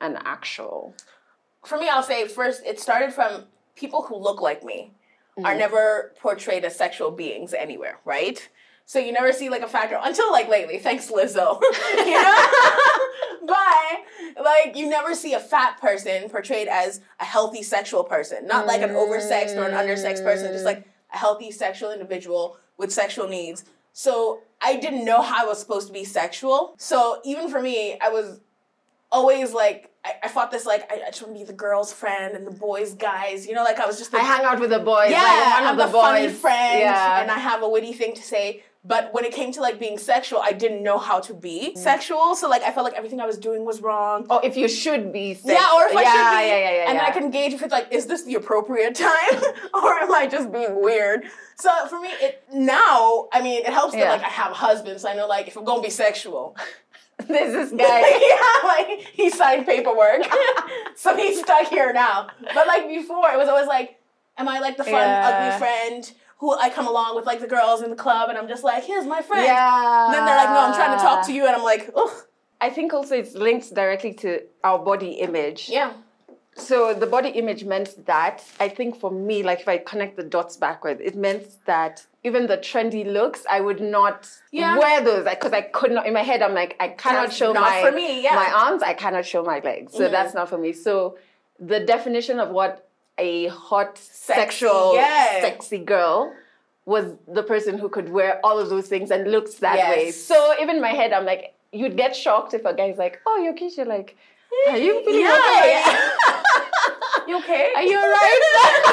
[0.00, 0.94] an actual?
[1.64, 2.62] For me, I'll say first.
[2.64, 3.44] It started from
[3.76, 4.92] people who look like me
[5.38, 5.58] are mm.
[5.58, 8.48] never portrayed as sexual beings anywhere, right?
[8.84, 11.60] So you never see like a fat girl until like lately, thanks Lizzo.
[11.96, 12.46] you know?
[13.46, 18.46] but like you never see a fat person portrayed as a healthy sexual person.
[18.46, 22.92] Not like an oversexed or an undersexed person, just like a healthy sexual individual with
[22.92, 23.64] sexual needs.
[23.92, 26.74] So I didn't know how I was supposed to be sexual.
[26.76, 28.40] So even for me, I was
[29.12, 31.92] always like I, I fought this like I, I just want to be the girl's
[31.92, 33.46] friend and the boys' guys.
[33.46, 35.10] You know, like I was just the I hang out with the boys.
[35.10, 36.02] yeah, like one I'm of the, the boys.
[36.02, 37.20] funny friend, Yeah.
[37.22, 38.62] and I have a witty thing to say.
[38.82, 41.78] But when it came to like being sexual, I didn't know how to be mm.
[41.78, 42.34] sexual.
[42.34, 44.26] So like I felt like everything I was doing was wrong.
[44.30, 45.34] or if you should be.
[45.34, 46.88] Sex- Yeah, or if I should be, Yeah, yeah, yeah.
[46.88, 49.34] and then I can gauge if it's like, is this the appropriate time,
[49.74, 51.24] or am I just being weird?
[51.56, 54.04] So for me, it now, I mean, it helps Yeah.
[54.04, 56.56] that like I have a husband, so I know like if I'm gonna be sexual,
[57.28, 58.00] There's this guy.
[58.28, 60.22] yeah, like he signed paperwork,
[60.96, 62.28] so he's stuck here now.
[62.54, 63.98] But like before, it was always like,
[64.38, 65.28] am I like the fun, Yeah.
[65.52, 68.48] ugly friend who I come along with like the girls in the club, and I'm
[68.48, 69.44] just like, here's my friend.
[69.44, 70.06] Yeah.
[70.06, 72.10] And then they're like, no, I'm trying to talk to you, and I'm like, ugh,
[72.62, 75.68] I think also it's linked directly to our body image.
[75.68, 75.92] yeah,
[76.60, 80.22] So the body image meant that I think for me, like if I connect the
[80.22, 84.78] dots backwards, it meant that even the trendy looks, I would not Yeah.
[84.78, 86.06] wear those because I could not.
[86.06, 88.34] In my head, I'm like, I cannot That's show not my for me, yeah.
[88.34, 88.82] my arms.
[88.82, 89.92] I cannot show my legs.
[89.92, 90.12] So mm-hmm.
[90.12, 90.72] that's not for me.
[90.72, 91.18] So
[91.58, 95.40] the definition of what a hot, sexual, yeah.
[95.40, 96.32] sexy girl
[96.86, 100.10] was the person who could wear all of those things and looks that way.
[100.10, 103.40] So even in my head, I'm like, you'd get shocked if a guy's like, "Oh,
[103.42, 104.16] you're cute." You're like,
[104.68, 105.82] "Are you feeling Yeah, okay?
[105.84, 106.10] yeah.
[107.28, 107.72] you okay?
[107.76, 108.42] Are you alright?"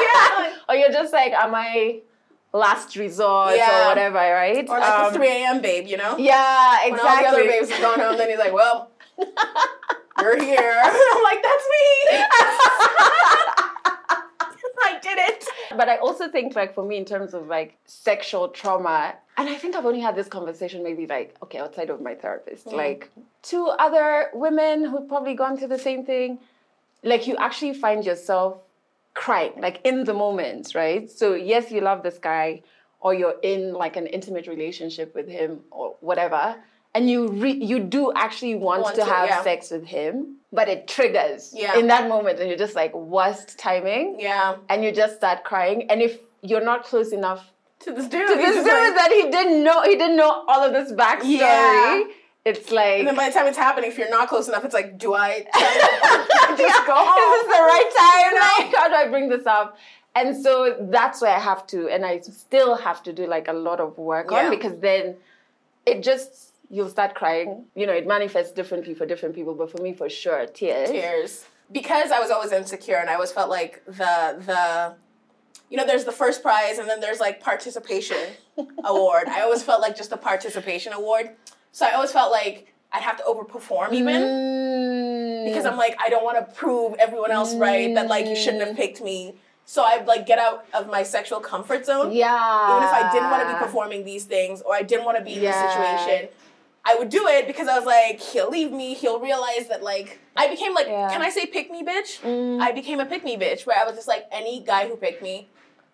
[0.02, 0.52] yeah.
[0.68, 2.00] or you're just like, "Am I
[2.52, 3.84] last resort Yeah.
[3.84, 4.64] or whatever?" Right?
[4.68, 5.60] Or like Um, the 3 a.m.
[5.60, 6.16] babe, you know?
[6.18, 8.90] Yeah, When all the other babes have gone home, then he's like, well,
[10.20, 10.74] you're here.
[10.84, 12.24] I'm like, that's me.
[15.08, 15.44] Did it.
[15.76, 19.54] But I also think, like, for me, in terms of like sexual trauma, and I
[19.54, 22.72] think I've only had this conversation maybe like, okay, outside of my therapist, mm.
[22.72, 23.10] like
[23.42, 26.38] two other women who've probably gone through the same thing.
[27.02, 28.58] Like, you actually find yourself
[29.14, 31.10] crying, like in the moment, right?
[31.10, 32.62] So, yes, you love this guy,
[33.00, 36.56] or you're in like an intimate relationship with him, or whatever.
[36.94, 39.42] And you re- you do actually want, Want to to, have yeah.
[39.42, 41.78] sex with him, but it triggers Yeah.
[41.78, 44.56] in that moment, and you're just like worst timing Yeah.
[44.68, 45.90] and you just start crying.
[45.90, 48.26] And if you're not close enough To this dude.
[48.28, 51.38] to this dude like- that he didn't know, he didn't know all of this backstory.
[51.38, 52.04] Yeah.
[52.44, 54.72] It's like, and then by the time it's happening, if you're not close enough, it's
[54.74, 55.44] like, do I
[56.56, 57.34] just go home?
[57.34, 58.34] is this the right time?
[58.66, 59.76] Like, how do I bring this up?
[60.16, 63.52] And so that's where I have to, and I still have to do like a
[63.52, 64.44] lot of work Yeah.
[64.46, 65.16] on because then
[65.84, 67.64] it just you'll start crying.
[67.74, 70.90] You know, it manifests differently for different people, but for me, for sure, tears.
[70.90, 71.44] Tears.
[71.70, 74.94] Because I was always insecure and I always felt like the the
[75.70, 78.16] you know, there's the first prize and then there's like participation
[78.84, 79.28] award.
[79.28, 81.30] I always felt like just a participation award.
[81.72, 84.22] So I always felt like I'd have to overperform even.
[84.22, 85.44] Mm.
[85.44, 88.66] because I'm like I don't want to prove everyone else right that like you shouldn't
[88.66, 89.34] have picked me.
[89.66, 92.12] So I'd like get out of my sexual comfort zone.
[92.12, 92.76] yeah.
[92.76, 95.24] Even if I didn't want to be performing these things or I didn't want to
[95.24, 96.28] be in this situation,
[96.90, 98.94] I would do it because I was like, he'll leave me.
[98.94, 101.10] He'll realize that like I became like, Yeah.
[101.12, 102.20] can I say pick me bitch?
[102.22, 102.60] Mm.
[102.62, 105.22] I became a pick me bitch where I was just like any guy who picked
[105.22, 105.48] me,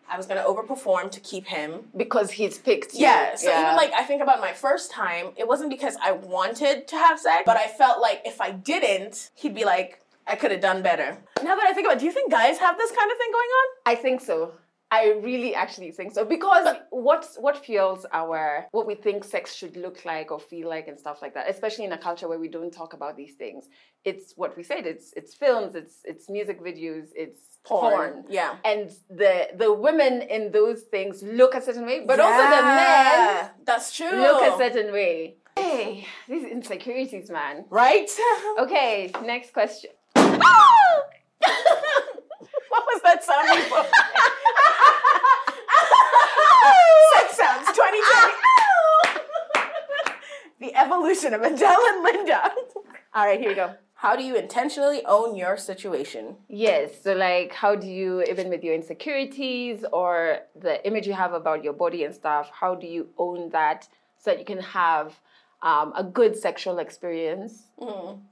[0.08, 1.70] I was gonna overperform to keep him.
[1.96, 3.00] because he's picked you.
[3.00, 3.34] Yeah.
[3.34, 6.96] So even like I think about my first time, it wasn't because I wanted to
[6.96, 10.60] have sex, but I felt like if I didn't, he'd be like, I could have
[10.60, 11.18] done better.
[11.42, 13.30] Now that I think about it, do you think guys have this kind of thing
[13.32, 13.66] going on?
[13.86, 14.52] I think so.
[14.94, 19.76] I really actually think so because what's what fuels our what we think sex should
[19.76, 22.50] look like or feel like and stuff like that, especially in a culture where we
[22.56, 23.62] don't talk about these things.
[24.04, 24.86] It's what we said.
[24.86, 25.74] It's it's films.
[25.74, 27.06] It's it's music videos.
[27.14, 28.24] It's porn.
[28.28, 28.56] Yeah.
[28.64, 33.50] And the the women in those things look a certain way, but also the men
[33.64, 34.16] That's true.
[34.26, 35.36] look a certain way.
[35.56, 37.64] Hey, these insecurities, man.
[37.70, 38.10] right?
[38.58, 39.90] Okay, next question.
[42.74, 43.48] what was that sound?
[47.14, 48.32] Sex sounds 2020.
[50.60, 52.52] the evolution of Adele and Linda.
[53.14, 53.74] All right, here you go.
[53.94, 56.36] How do you intentionally own your situation?
[56.48, 57.02] Yes.
[57.02, 61.64] So, like, how do you, even with your insecurities or the image you have about
[61.64, 63.88] your body and stuff, how do you own that
[64.18, 65.20] so that you can have
[65.64, 67.62] um, a good sexual experience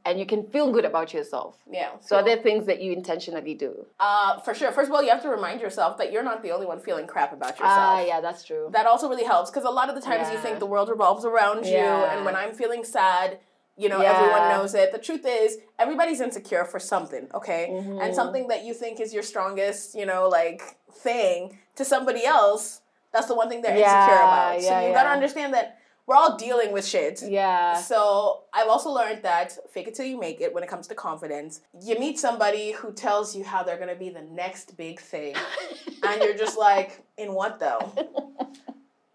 [0.05, 1.57] and you can feel good about yourself?
[1.71, 1.89] Yeah.
[2.01, 3.87] So, are there things that you intentionally do?
[3.99, 4.71] Uh, for sure.
[4.71, 7.07] First of all, you have to remind yourself that you're not the only one feeling
[7.07, 7.71] crap about yourself.
[7.99, 8.69] Ah, yeah, that's true.
[8.73, 11.25] That also really helps because a lot of the times you think the world revolves
[11.25, 12.13] around you, Yeah.
[12.15, 13.39] and when I'm feeling sad,
[13.79, 14.13] you know, Yeah.
[14.13, 14.93] everyone knows it.
[14.93, 17.69] The truth is, everybody's insecure for something, okay?
[17.73, 17.99] Mm-hmm.
[18.03, 20.61] And something that you think is your strongest, you know, like
[20.93, 24.61] thing to somebody else, that's the one thing they're Yeah, insecure about.
[24.61, 27.23] so yeah, you gotta understand that we're all dealing with shit.
[27.23, 27.77] yeah.
[27.77, 30.95] So I've also learned that fake it till you make it when it comes to
[30.95, 31.61] confidence.
[31.81, 35.35] You meet somebody who tells you how they're gonna be the next big thing,
[36.03, 37.93] and you're just like, in what though?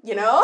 [0.04, 0.42] You know?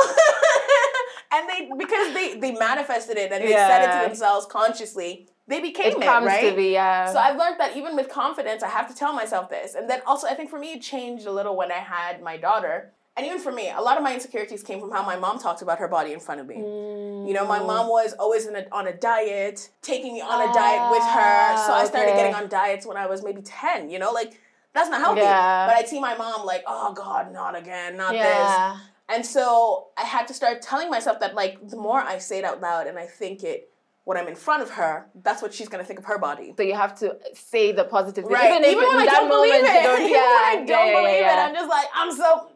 [1.32, 5.60] and they because they they manifested it and they said it to themselves consciously, they
[5.62, 6.50] became It it, comes right?
[6.50, 9.50] to be, uh, So I've learned that even with confidence, I have to tell myself
[9.50, 9.76] this.
[9.76, 12.38] And then also, I think for me, it changed a little when I had my
[12.38, 12.94] daughter.
[13.16, 15.62] And even for me, a lot of my insecurities came from how my mom talked
[15.62, 16.56] about her body in front of me.
[16.56, 17.68] You know, my Mm.
[17.68, 21.58] mom was always a, on a diet, taking me on a diet with her.
[21.68, 22.18] So I started okay.
[22.18, 24.40] getting on diets when I was maybe 10, you know, like
[24.74, 25.22] that's not healthy.
[25.22, 25.68] Yeah.
[25.68, 28.82] But I'd see my mom like, oh God, not again, not this.
[29.10, 32.46] And so I had to start telling myself that like the more I say it
[32.46, 33.70] out loud and I think it
[34.06, 36.54] when I'm in front of her, that's what she's gonna think of her body.
[36.58, 38.34] So you have to say the positive thing.
[38.34, 38.52] Right.
[38.52, 39.84] Even, if when I don't believe it.
[39.84, 42.48] don't, Even yeah, when I don't yeah, yeah, believe it, I'm just like, I'm so
[42.50, 42.53] yeah,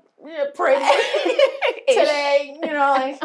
[0.56, 0.86] pretty
[1.88, 3.22] today, you know, like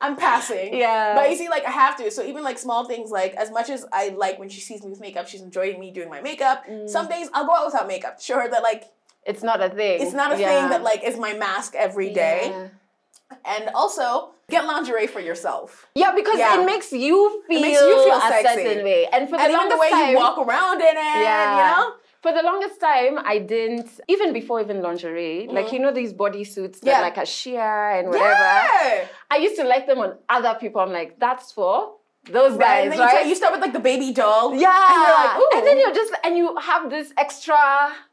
[0.00, 0.74] I'm passing.
[0.74, 1.14] Yeah.
[1.14, 2.10] But you see, like I have to.
[2.10, 4.90] So even like small things, like as much as I like when she sees me
[4.90, 6.64] with makeup, she's enjoying me doing my makeup.
[6.68, 6.88] Mm.
[6.88, 8.20] Some days I'll go out without makeup.
[8.20, 8.84] Show her that like
[9.24, 10.02] It's not a thing.
[10.02, 10.48] it's not a Yeah.
[10.60, 12.48] thing that like is my mask every day.
[12.50, 12.68] Yeah.
[13.46, 15.86] And also get lingerie for yourself.
[15.94, 16.60] Yeah, because Yeah.
[16.60, 18.62] it makes you feel, makes you feel a sexy.
[18.64, 19.06] certain way.
[19.10, 21.56] And for the And longest the way time, you walk around in it, yeah.
[21.56, 21.94] you know?
[22.22, 26.78] For the longest time, I didn't, even before even lingerie, like, you know, these bodysuits
[26.80, 26.86] that Mm-hmm.
[26.86, 27.00] Yeah.
[27.00, 28.28] like a sheer and whatever.
[28.28, 29.06] Yeah.
[29.30, 30.80] I used to like them on other people.
[30.80, 31.94] I'm like, that's for
[32.30, 32.60] those Right.
[32.60, 33.10] guys, And then right?
[33.12, 34.54] you, try- you start with like the baby doll.
[34.54, 37.58] yeah, And you're like, and then you're just and you have this extra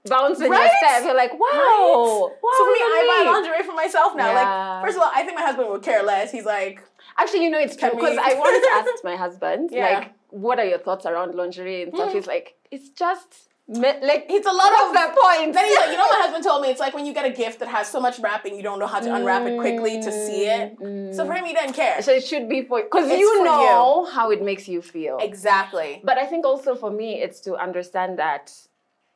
[0.06, 0.72] bounce in your Right?
[0.80, 1.04] step.
[1.04, 2.32] You're like, wow, Right?
[2.42, 2.52] wow.
[2.58, 4.32] so for me, I buy lingerie for myself now.
[4.32, 4.40] Yeah.
[4.42, 6.32] Like, first of all, I think my husband would care less.
[6.32, 6.82] He's like,
[7.20, 9.90] Actually, you know, it's true because I wanted to ask my husband, Yeah.
[10.00, 12.12] like, what are your thoughts around lingerie and stuff?
[12.14, 15.54] He's like, it's just like it's a lot of that point.
[15.54, 17.30] Then he's like, you know, my husband told me it's like when you get a
[17.30, 20.12] gift that has so much wrapping, you don't know how to unwrap it quickly to
[20.12, 20.80] see it.
[20.80, 21.14] Mm-hmm.
[21.14, 22.02] So for him, he doesn't care.
[22.02, 25.18] so it should be for because you know how it makes you feel.
[25.20, 26.02] Exactly.
[26.04, 28.52] But I think also for me, it's to understand that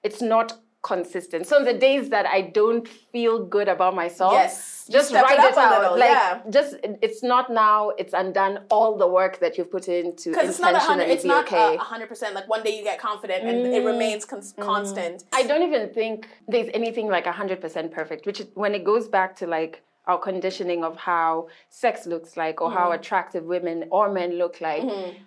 [0.04, 0.54] it's not
[0.84, 1.48] consistent.
[1.48, 4.86] So on the days that I don't feel good about myself, Yes.
[4.92, 5.98] Just write it it, out.
[5.98, 6.42] like yeah.
[6.50, 7.92] just it's not now.
[7.92, 11.04] It's undone all the work that you've put into Because it's not a hundred.
[11.04, 11.76] intentionally It's be not okay.
[11.76, 12.36] a hundred percent.
[12.36, 13.86] Like one day you get confident and it mm.
[13.86, 14.64] remains cons- mm.
[14.64, 15.24] constant.
[15.32, 19.48] I don't even think there's anything like 100% perfect, which when it goes back to
[19.48, 22.78] like our conditioning of how sex looks like or Mm-hmm.
[22.78, 22.96] how mm.
[22.96, 25.18] attractive women or men look like, mm-hmm.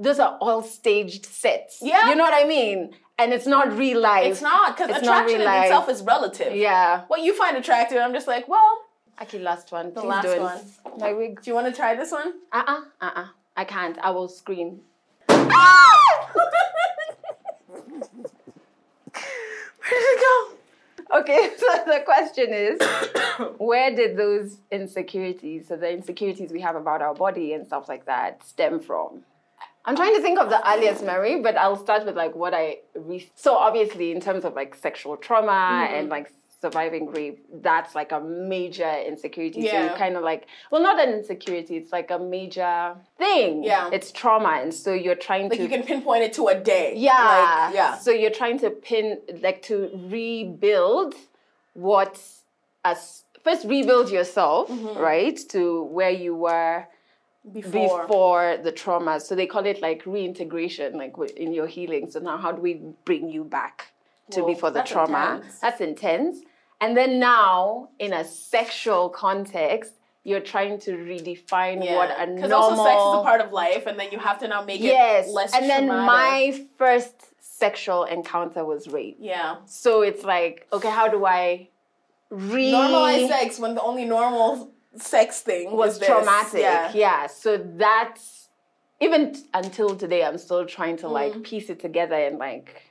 [0.00, 1.78] those are all staged sets.
[1.80, 2.08] Yeah.
[2.08, 2.92] You know what I mean?
[3.18, 4.30] And it's not real life.
[4.30, 6.54] It's not because not attraction real in itself is relative.
[6.54, 7.04] Yeah.
[7.08, 8.82] What you find attractive, I'm just like, well,
[9.22, 9.94] Okay, last one.
[9.94, 10.60] The last one.
[10.98, 11.40] My wig.
[11.40, 12.34] do you want to try this one?
[12.52, 12.82] Uh-uh.
[13.00, 13.26] Uh-uh.
[13.56, 13.96] I can't.
[13.98, 14.80] I will scream.
[15.28, 15.46] Where
[19.90, 21.18] did it go?
[21.20, 22.80] Okay, so the question is,
[23.58, 28.06] where did those insecurities, so the insecurities we have about our body and stuff like
[28.06, 29.22] that, stem from?
[29.86, 32.78] I'm trying to think of the earliest memory, but I'll start with like what I
[32.94, 38.10] re- so obviously in terms of like sexual trauma and like surviving rape, that's like
[38.12, 39.60] a major insecurity.
[39.62, 39.92] So Yeah.
[39.92, 43.62] you kind of like well, not an insecurity, it's like a major thing.
[43.62, 43.90] Yeah.
[43.92, 46.58] it's trauma, and so you're trying to Like to you can pinpoint it to a
[46.58, 46.94] day.
[46.96, 47.12] yeah.
[47.66, 47.96] Like, yeah.
[47.98, 51.14] So you're trying to pin, like, to rebuild
[51.74, 52.20] what
[52.84, 54.98] as first rebuild yourself, Mm-hmm.
[54.98, 56.86] right, to where you were
[57.52, 58.02] Before.
[58.02, 59.20] before the trauma.
[59.20, 62.10] So they call it like reintegration, like in your healing.
[62.10, 62.74] So now, how do we
[63.04, 63.92] bring you back
[64.32, 65.36] to Whoa, before the that's trauma?
[65.36, 65.58] intense.
[65.60, 66.38] That's intense.
[66.80, 69.92] And then now, in a sexual context,
[70.24, 72.34] you're trying to redefine what a normal.
[72.34, 74.80] Because also sex is a part of life, and then you have to now make
[74.80, 76.06] yes, it less and then traumatic.
[76.06, 79.16] my first sexual encounter was rape.
[79.20, 81.68] yeah So it's like, okay, how do I
[82.28, 86.60] re normalize sex when the only normal sex thing was traumatic.
[86.60, 86.92] Yeah.
[86.94, 87.26] Yeah.
[87.26, 88.48] So that's
[89.00, 91.12] even t- until today, I'm still trying to Mm.
[91.12, 92.82] like piece it together and like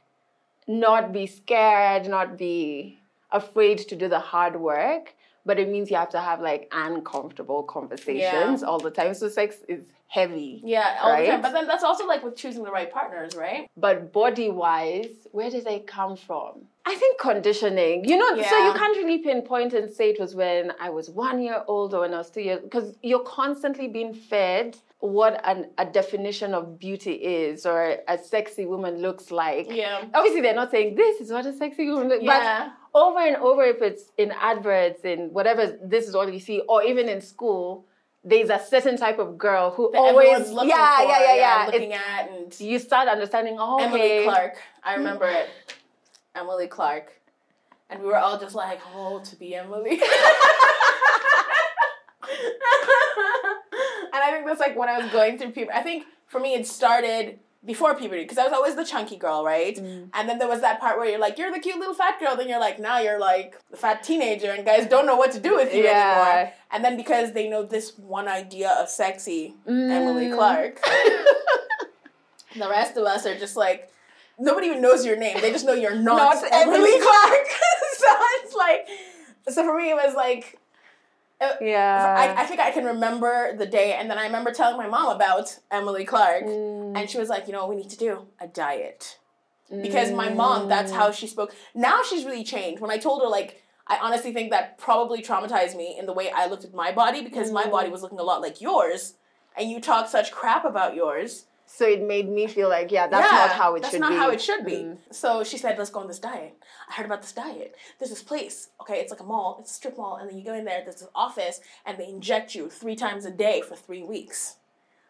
[0.67, 2.99] not be scared, not be
[3.31, 5.13] afraid to do the hard work.
[5.45, 9.13] But it means you have to have like uncomfortable conversations all the time.
[9.13, 10.61] So sex is heavy.
[10.63, 11.41] Yeah, all the time.
[11.41, 13.69] But then that's also like with choosing the right partners, right?
[13.77, 16.61] But body wise, where did they come from?
[16.85, 18.05] I think conditioning.
[18.05, 21.41] You know, so you can't really pinpoint and say it was when I was one
[21.41, 25.67] year old or when I was two years, because you're constantly being fed what an,
[25.77, 29.67] a definition of beauty is or a sexy woman looks like.
[29.69, 30.03] Yeah.
[30.13, 32.69] Obviously, they're not saying this is what a sexy woman looks Yeah.
[32.69, 36.61] but over and over, if it's in adverts, and whatever, this is all you see,
[36.61, 37.85] or even in school,
[38.23, 41.65] there's a certain type of girl who That always, looking yeah, for, yeah, yeah, yeah,
[41.67, 44.23] looking It's- at and you start understanding, oh, Emily okay.
[44.23, 44.55] Clark.
[44.83, 45.49] I remember it.
[46.33, 47.11] Emily Clark.
[47.89, 49.91] And we were all just like, oh, to be Emily.
[49.91, 50.01] and
[54.13, 55.77] I think that's like when I was going through puberty.
[55.77, 59.43] I think for me it started before puberty because I was always the chunky girl,
[59.43, 59.75] right?
[59.75, 60.09] Mm.
[60.13, 62.35] And then there was that part where you're like, you're the cute little fat girl.
[62.35, 65.39] Then you're like, now you're like the fat teenager, and guys don't know what to
[65.39, 66.11] do with you Yeah.
[66.35, 66.53] anymore.
[66.71, 70.35] And then because they know this one idea of sexy Emily Mm.
[70.35, 70.79] Clark,
[72.55, 73.91] the rest of us are just like
[74.39, 75.39] nobody even knows your name.
[75.41, 77.47] They just know you're not, Not Emily Emily Clark.
[77.97, 78.07] so
[78.43, 78.87] it's like,
[79.49, 80.59] so for me it was like.
[81.41, 82.33] Uh, yeah.
[82.37, 85.15] I, I think I can remember the day, and then I remember telling my mom
[85.15, 86.97] about Emily Clark, Mm.
[86.97, 88.27] and she was like, "You know what we need to do?
[88.39, 89.19] A diet."
[89.81, 90.95] Because my mom, that's mm.
[90.95, 91.53] how she spoke.
[91.73, 92.79] Now she's really changed.
[92.81, 96.29] When I told her, like, I honestly think that probably traumatized me in the way
[96.29, 97.91] I looked at my body because my body mm.
[97.91, 99.15] was looking a lot like yours,
[99.57, 101.45] and you talk such crap about yours.
[101.65, 103.99] So it made me feel like, yeah, that's Yeah, not how it should be.
[103.99, 104.71] that's not how it should be.
[104.77, 104.97] Mm.
[105.11, 106.55] So she said, "Let's go on this diet."
[106.89, 107.75] I heard about this diet.
[107.99, 108.69] There's this place.
[108.81, 109.57] Okay, it's like a mall.
[109.59, 110.81] It's a strip mall, and then you go in there.
[110.83, 114.57] There's this office, and they inject you three times a day for three weeks.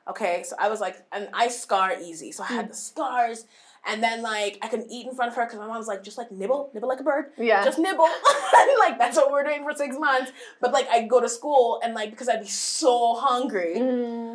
[0.07, 3.45] Okay, so I was like, and I scar easy, so I had the scars.
[3.87, 6.17] And then like I couldn't eat in front of her because my mom's like, just
[6.17, 7.25] like nibble, nibble like a bird.
[7.37, 7.63] Yeah.
[7.63, 8.05] Just nibble.
[8.57, 10.31] and like that's what we're doing for six months.
[10.59, 13.75] But like I'd go to school and like because I'd be so hungry.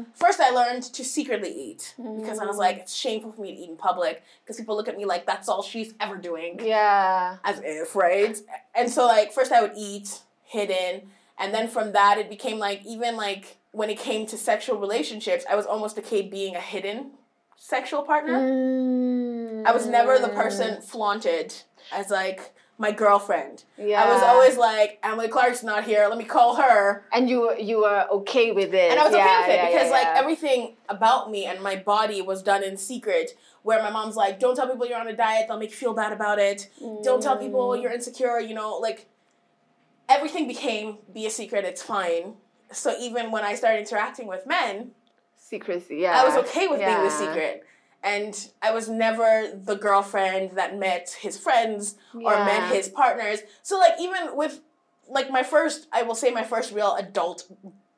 [0.01, 0.07] Mm.
[0.15, 3.61] First, I learned to secretly eat because I was like, it's shameful for me to
[3.63, 7.37] eat in public because people look at me like that's all she's ever doing, Yeah.
[7.45, 8.37] as if, right?
[8.75, 12.85] And so, like, first I would eat hidden, and then from that, it became like,
[12.85, 17.13] even like when it came to sexual relationships, I was almost okay being a hidden
[17.57, 18.39] sexual partner.
[18.41, 19.67] Mm.
[19.67, 21.55] I was never the person flaunted
[21.93, 23.62] as like my girlfriend.
[23.76, 24.03] Yeah.
[24.03, 27.05] I was always like, Emily Clark's not here, let me call her.
[27.12, 28.91] And you were- you were okay with it.
[28.91, 30.14] And I was okay with it yeah, because yeah, like yeah.
[30.18, 33.37] everything about me and my body was done in secret.
[33.62, 35.93] Where my mom's like, "Don't tell people you're on a diet; they'll make you feel
[35.93, 36.70] bad about it.
[37.05, 37.83] Don't tell people Mm.
[37.83, 39.07] you're insecure." You know, like
[40.09, 41.66] everything became be a secret.
[41.66, 42.37] It's fine.
[42.72, 44.93] So even when I started interacting with men,
[45.37, 45.97] secrecy.
[45.99, 46.18] Yeah.
[46.18, 47.66] I was okay with being the secret.
[48.03, 53.41] And I was never the girlfriend that met his friends or met his partners.
[53.63, 54.61] So like even with
[55.09, 57.45] like my first I will say my first real adult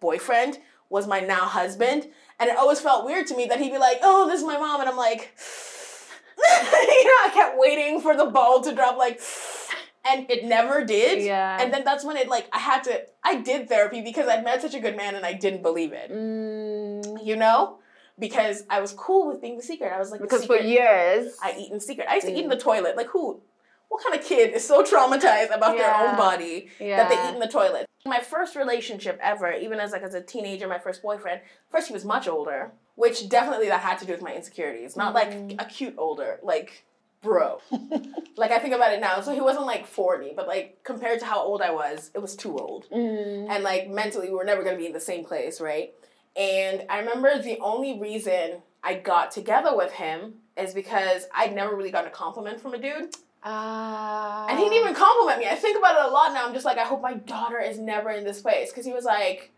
[0.01, 0.59] boyfriend
[0.91, 2.09] was my now husband.
[2.41, 4.59] And it always felt weird to me that he'd be like, Oh, this is my
[4.59, 5.33] mom and I'm like
[6.39, 9.21] you know, I kept waiting for the ball to drop like
[10.05, 11.23] and it never did.
[11.23, 11.59] Yeah.
[11.61, 14.63] And then that's when it like I had to I did therapy because I'd met
[14.63, 17.25] such a good man and I didn't believe it Mm.
[17.25, 17.79] you know,
[18.19, 19.93] because I was cool with being the secret.
[19.93, 21.35] I was like, Because for years.
[21.43, 22.07] I eat in secret.
[22.09, 22.51] I used to eat in Mm.
[22.51, 22.97] the toilet.
[22.97, 23.41] Like who?
[23.89, 27.41] What kind of kid is so traumatized about their own body that they eat in
[27.41, 27.87] the toilet?
[28.07, 31.41] My first relationship ever, even as like as a teenager, my first boyfriend.
[31.71, 34.97] First, he was much older, which definitely that had to do with my insecurities.
[34.97, 35.61] Not like Mm.
[35.61, 36.85] a cute older, like
[37.23, 37.61] bro.
[38.37, 39.21] like I think about it now.
[39.21, 42.35] So he wasn't like forty, but like compared to how old I was, it was
[42.35, 43.49] too old Mm.
[43.51, 45.93] and like mentally we were never going to be in the same place right
[46.37, 51.75] and i remember the only reason i got together with him is because i'd never
[51.77, 53.15] really gotten a compliment from a dude
[53.45, 54.47] Ah.
[54.49, 56.65] and he didn't even compliment me i think about it a lot now i'm just
[56.65, 59.51] like i hope my daughter is never in this place because he was like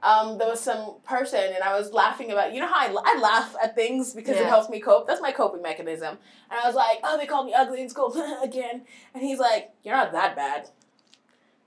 [0.00, 3.18] um, there was some person and I was laughing about you know how I, I
[3.20, 5.08] laugh at things because it helps me cope.
[5.08, 6.18] That's my coping mechanism.
[6.50, 8.12] And I was like, oh, they called me ugly in school
[8.42, 8.82] again.
[9.12, 10.68] And he's like, you're not that bad.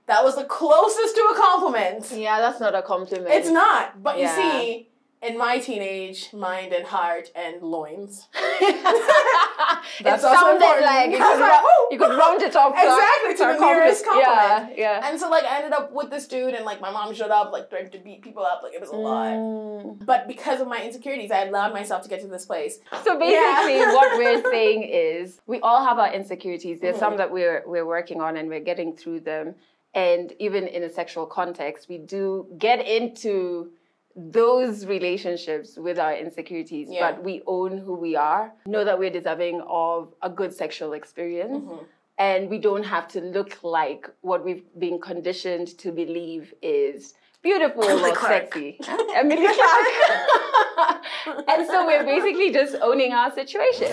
[0.06, 2.10] That was the closest to a compliment.
[2.12, 3.30] Yeah, that's not a compliment.
[3.32, 4.02] It's not.
[4.02, 4.36] But Yeah.
[4.36, 4.88] you see,
[5.22, 10.84] in my teenage mind and heart and loins, it sounded important.
[10.84, 11.60] like you could, like,
[11.92, 12.72] you could round it up.
[12.76, 14.76] Exactly, to a the nearest compliment.
[14.76, 15.08] Yeah, yeah.
[15.08, 17.52] and so like I ended up with this dude, and like my mom showed up,
[17.52, 19.32] like trying to beat people up, like it was a lot.
[19.32, 20.04] Mm.
[20.04, 22.78] But because of my insecurities, I allowed myself to get to this place.
[23.04, 23.92] So basically, Yeah.
[23.94, 26.80] what we're saying is we all have our insecurities.
[26.80, 27.04] There's Mm-hmm.
[27.04, 29.54] some that we're we're working on and we're getting through them.
[29.94, 33.72] And even in a sexual context, we do get into
[34.14, 37.12] those relationships with our insecurities, Yeah.
[37.12, 41.58] but we own who we are, know that we're deserving of a good sexual experience.
[41.58, 41.84] Mm-hmm.
[42.18, 47.84] And we don't have to look like what we've been conditioned to believe is beautiful
[47.84, 48.78] or sexy.
[49.16, 51.04] Emilia Clark.
[51.48, 53.92] and so we're basically just owning our situation.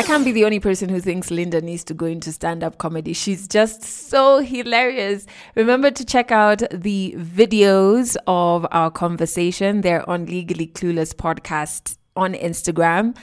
[0.00, 2.78] I can't be the only person who thinks Linda needs to go into stand up
[2.78, 3.12] comedy.
[3.12, 5.26] She's just so hilarious.
[5.56, 9.82] Remember to check out the videos of our conversation.
[9.82, 13.14] They're on Legally Clueless podcast on Instagram.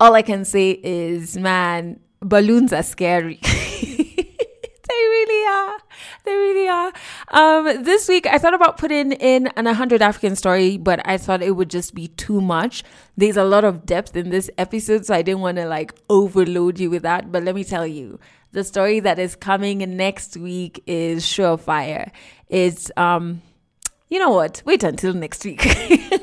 [0.00, 3.38] All I can say is, man, balloons are scary.
[4.88, 5.78] they really are.
[6.24, 6.92] They really are.
[7.28, 11.42] Um, this week, I thought about putting in an 100 African story, but I thought
[11.42, 12.84] it would just be too much.
[13.16, 16.78] There's a lot of depth in this episode, so I didn't want to like overload
[16.78, 17.32] you with that.
[17.32, 18.18] But let me tell you,
[18.52, 22.10] the story that is coming next week is surefire.
[22.48, 23.42] It's, um,
[24.08, 24.62] you know what?
[24.64, 25.66] Wait until next week.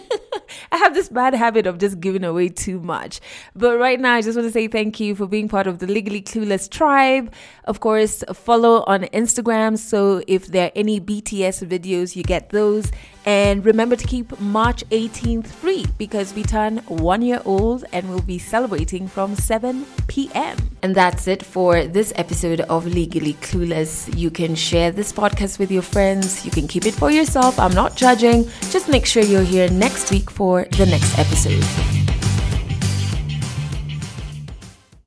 [0.74, 3.22] I have this bad habit of just giving away too much.
[3.56, 5.86] But right now, I just want to say thank you for being part of the
[5.86, 7.32] Legally Clueless tribe.
[7.66, 9.78] Of course, follow on Instagram.
[9.78, 12.92] So if there are any BTS videos, you get those.
[13.26, 18.22] And remember to keep March 18th free because we turn one year old and we'll
[18.22, 20.58] be celebrating from 7 p.m.
[20.82, 24.14] And that's it for this episode of Legally Clueless.
[24.18, 26.44] You can share this podcast with your friends.
[26.44, 27.58] You can keep it for yourself.
[27.60, 28.50] I'm not judging.
[28.72, 30.30] Just make sure you're here next week
[30.72, 32.23] the next episode.